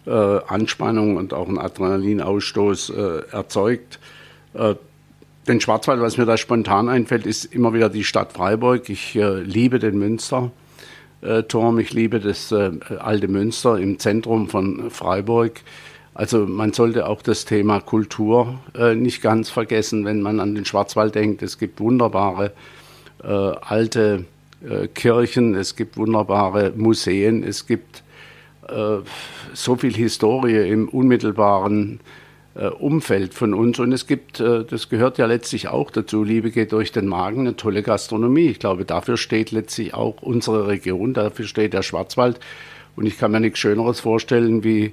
äh, 0.07 0.11
Anspannung 0.11 1.17
und 1.17 1.35
auch 1.35 1.49
einen 1.49 1.59
Adrenalinausstoß 1.59 2.91
äh, 2.91 3.23
erzeugt. 3.33 3.99
Äh, 4.55 4.75
den 5.49 5.61
Schwarzwald, 5.61 6.01
was 6.01 6.19
mir 6.19 6.27
da 6.27 6.37
spontan 6.37 6.89
einfällt, 6.89 7.27
ist 7.27 7.47
immer 7.47 7.73
wieder 7.73 7.89
die 7.89 8.05
Stadt 8.05 8.33
Freiburg. 8.33 8.89
Ich 8.89 9.17
äh, 9.17 9.41
liebe 9.41 9.79
den 9.79 9.99
Münsterturm, 9.99 11.79
ich 11.79 11.93
liebe 11.93 12.21
das 12.21 12.53
äh, 12.53 12.71
alte 12.99 13.29
Münster 13.29 13.79
im 13.79 13.99
Zentrum 13.99 14.49
von 14.49 14.91
Freiburg. 14.91 15.61
Also 16.13 16.47
man 16.47 16.73
sollte 16.73 17.07
auch 17.07 17.23
das 17.23 17.45
Thema 17.45 17.81
Kultur 17.81 18.59
äh, 18.75 18.95
nicht 18.95 19.23
ganz 19.23 19.49
vergessen, 19.49 20.05
wenn 20.05 20.21
man 20.21 20.41
an 20.41 20.55
den 20.55 20.65
Schwarzwald 20.65 21.15
denkt. 21.15 21.43
Es 21.43 21.59
gibt 21.59 21.81
wunderbare 21.81 22.53
äh, 23.23 23.27
alte 23.27 24.27
äh, 24.69 24.89
Kirchen, 24.89 25.55
es 25.55 25.77
gibt 25.77 25.97
wunderbare 25.97 26.73
Museen, 26.77 27.43
es 27.43 27.67
gibt 27.67 28.03
äh, 28.69 28.99
so 29.55 29.77
viel 29.77 29.95
Historie 29.95 30.69
im 30.69 30.89
unmittelbaren 30.89 32.01
äh, 32.01 32.20
Umfeld 32.55 33.33
von 33.33 33.55
uns. 33.55 33.79
Und 33.79 33.93
es 33.93 34.07
gibt, 34.07 34.41
äh, 34.41 34.65
das 34.65 34.89
gehört 34.89 35.19
ja 35.19 35.27
letztlich 35.27 35.69
auch 35.69 35.91
dazu, 35.91 36.25
Liebe 36.25 36.51
geht 36.51 36.73
durch 36.73 36.91
den 36.91 37.07
Magen, 37.07 37.41
eine 37.41 37.57
tolle 37.57 37.83
Gastronomie. 37.83 38.49
Ich 38.49 38.59
glaube, 38.59 38.85
dafür 38.85 39.17
steht 39.17 39.53
letztlich 39.53 39.95
auch 39.95 40.21
unsere 40.21 40.67
Region, 40.67 41.15
dafür 41.15 41.47
steht 41.47 41.75
der 41.75 41.83
Schwarzwald. 41.83 42.41
Und 42.97 43.07
ich 43.07 43.19
kann 43.19 43.31
mir 43.31 43.41
nichts 43.41 43.61
Schöneres 43.61 44.01
vorstellen, 44.01 44.65
wie 44.65 44.93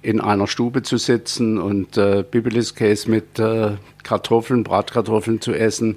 in 0.00 0.20
einer 0.20 0.46
Stube 0.46 0.82
zu 0.82 0.96
sitzen 0.96 1.58
und 1.58 1.96
äh, 1.96 2.24
Bibeliskäse 2.28 3.10
mit 3.10 3.38
äh, 3.38 3.72
Kartoffeln, 4.02 4.64
Bratkartoffeln 4.64 5.40
zu 5.40 5.52
essen. 5.52 5.96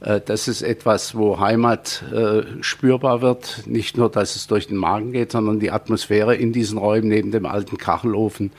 Äh, 0.00 0.20
das 0.24 0.48
ist 0.48 0.62
etwas, 0.62 1.14
wo 1.14 1.38
Heimat 1.38 2.02
äh, 2.12 2.42
spürbar 2.62 3.22
wird. 3.22 3.62
Nicht 3.66 3.96
nur, 3.96 4.10
dass 4.10 4.36
es 4.36 4.46
durch 4.46 4.68
den 4.68 4.76
Magen 4.76 5.12
geht, 5.12 5.32
sondern 5.32 5.60
die 5.60 5.70
Atmosphäre 5.70 6.34
in 6.34 6.52
diesen 6.52 6.78
Räumen 6.78 7.08
neben 7.08 7.30
dem 7.30 7.46
alten 7.46 7.78
Kachelofen 7.78 8.52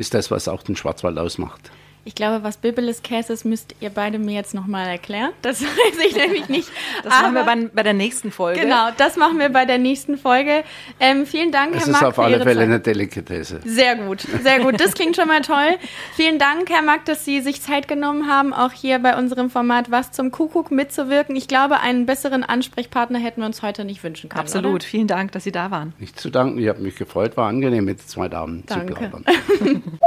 ist 0.00 0.14
das, 0.14 0.30
was 0.30 0.48
auch 0.48 0.62
den 0.62 0.76
Schwarzwald 0.76 1.18
ausmacht. 1.18 1.70
Ich 2.04 2.14
glaube, 2.14 2.42
was 2.42 2.56
Bibeles 2.56 3.02
Käse 3.02 3.34
ist, 3.34 3.44
müsst 3.44 3.74
ihr 3.80 3.90
beide 3.90 4.18
mir 4.18 4.34
jetzt 4.34 4.54
nochmal 4.54 4.86
erklären. 4.86 5.32
Das 5.42 5.62
weiß 5.62 6.06
ich 6.06 6.16
nämlich 6.16 6.48
nicht. 6.48 6.68
Das 7.04 7.12
machen 7.12 7.34
wir 7.34 7.44
bei, 7.44 7.56
bei, 7.74 7.82
der 7.82 7.92
nächsten 7.92 8.32
Folge. 8.32 8.60
Genau, 8.60 8.88
das 8.96 9.16
machen 9.16 9.38
wir 9.38 9.50
bei 9.50 9.66
der 9.66 9.78
nächsten 9.78 10.16
Folge. 10.16 10.64
Ähm, 10.98 11.26
vielen 11.26 11.52
Dank, 11.52 11.74
das 11.74 11.84
Herr 11.84 11.92
Mack. 11.92 12.00
Das 12.00 12.08
ist 12.10 12.18
auf 12.18 12.24
alle 12.24 12.38
Fälle 12.38 12.54
Zeit. 12.54 12.64
eine 12.64 12.80
Delikatesse. 12.80 13.60
Sehr 13.64 13.96
gut, 13.96 14.20
sehr 14.42 14.60
gut. 14.60 14.80
Das 14.80 14.94
klingt 14.94 15.16
schon 15.16 15.28
mal 15.28 15.42
toll. 15.42 15.76
Vielen 16.14 16.38
Dank, 16.38 16.70
Herr 16.70 16.82
Mack, 16.82 17.04
dass 17.04 17.24
Sie 17.24 17.40
sich 17.40 17.60
Zeit 17.60 17.86
genommen 17.86 18.26
haben, 18.26 18.54
auch 18.54 18.72
hier 18.72 18.98
bei 18.98 19.16
unserem 19.16 19.50
Format 19.50 19.90
Was 19.90 20.10
zum 20.10 20.30
Kuckuck 20.30 20.70
mitzuwirken. 20.70 21.36
Ich 21.36 21.48
glaube, 21.48 21.80
einen 21.80 22.06
besseren 22.06 22.44
Ansprechpartner 22.44 23.18
hätten 23.18 23.42
wir 23.42 23.46
uns 23.46 23.62
heute 23.62 23.84
nicht 23.84 24.02
wünschen 24.02 24.30
können. 24.30 24.40
Absolut. 24.40 24.74
Oder? 24.74 24.84
Vielen 24.84 25.06
Dank, 25.06 25.32
dass 25.32 25.44
Sie 25.44 25.52
da 25.52 25.70
waren. 25.70 25.92
Nicht 25.98 26.18
zu 26.18 26.30
danken. 26.30 26.58
Ich 26.58 26.68
habe 26.68 26.80
mich 26.80 26.96
gefreut. 26.96 27.36
War 27.36 27.48
angenehm, 27.48 27.84
mit 27.84 28.00
zwei 28.08 28.28
Damen 28.28 28.64
Danke. 28.66 28.94
zu 28.94 29.00
plaudern. 29.00 29.24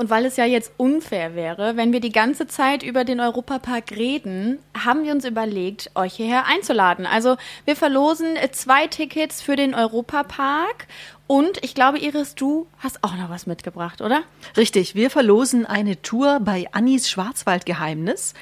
Und 0.00 0.08
weil 0.08 0.24
es 0.24 0.38
ja 0.38 0.46
jetzt 0.46 0.72
unfair 0.78 1.34
wäre, 1.34 1.76
wenn 1.76 1.92
wir 1.92 2.00
die 2.00 2.10
ganze 2.10 2.46
Zeit 2.46 2.82
über 2.82 3.04
den 3.04 3.20
Europapark 3.20 3.90
reden, 3.90 4.58
haben 4.72 5.04
wir 5.04 5.12
uns 5.12 5.26
überlegt, 5.26 5.90
euch 5.94 6.14
hierher 6.14 6.46
einzuladen. 6.46 7.04
Also 7.04 7.36
wir 7.66 7.76
verlosen 7.76 8.28
zwei 8.52 8.86
Tickets 8.86 9.42
für 9.42 9.56
den 9.56 9.74
Europapark 9.74 10.86
und 11.26 11.62
ich 11.62 11.74
glaube, 11.74 11.98
Iris, 11.98 12.34
du 12.34 12.66
hast 12.78 13.04
auch 13.04 13.14
noch 13.14 13.28
was 13.28 13.46
mitgebracht, 13.46 14.00
oder? 14.00 14.22
Richtig, 14.56 14.94
wir 14.94 15.10
verlosen 15.10 15.66
eine 15.66 16.00
Tour 16.00 16.40
bei 16.40 16.64
Annis 16.72 17.10
Schwarzwaldgeheimnis. 17.10 18.32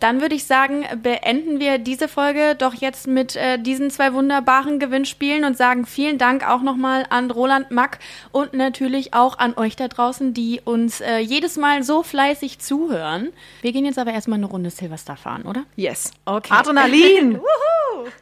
Dann 0.00 0.20
würde 0.22 0.34
ich 0.34 0.44
sagen, 0.44 0.86
beenden 1.02 1.60
wir 1.60 1.78
diese 1.78 2.08
Folge 2.08 2.56
doch 2.56 2.72
jetzt 2.74 3.06
mit 3.06 3.36
äh, 3.36 3.58
diesen 3.58 3.90
zwei 3.90 4.14
wunderbaren 4.14 4.78
Gewinnspielen 4.78 5.44
und 5.44 5.58
sagen 5.58 5.84
vielen 5.84 6.16
Dank 6.16 6.48
auch 6.48 6.62
nochmal 6.62 7.04
an 7.10 7.30
Roland 7.30 7.70
Mack 7.70 7.98
und 8.32 8.54
natürlich 8.54 9.12
auch 9.12 9.38
an 9.38 9.52
euch 9.56 9.76
da 9.76 9.88
draußen, 9.88 10.32
die 10.32 10.62
uns 10.64 11.02
äh, 11.02 11.18
jedes 11.18 11.58
Mal 11.58 11.82
so 11.82 12.02
fleißig 12.02 12.60
zuhören. 12.60 13.28
Wir 13.60 13.72
gehen 13.72 13.84
jetzt 13.84 13.98
aber 13.98 14.12
erstmal 14.12 14.38
eine 14.38 14.46
Runde 14.46 14.70
Silverstar 14.70 15.18
fahren, 15.18 15.42
oder? 15.42 15.64
Yes. 15.76 16.12
Okay. 16.24 16.52
Adrenalin! 16.52 17.38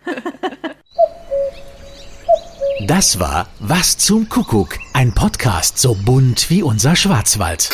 das 2.87 3.21
war 3.21 3.47
Was 3.61 3.99
zum 3.99 4.29
Kuckuck, 4.29 4.79
ein 4.95 5.15
Podcast 5.15 5.79
so 5.79 5.95
bunt 5.95 6.51
wie 6.51 6.65
unser 6.65 6.97
Schwarzwald. 6.97 7.71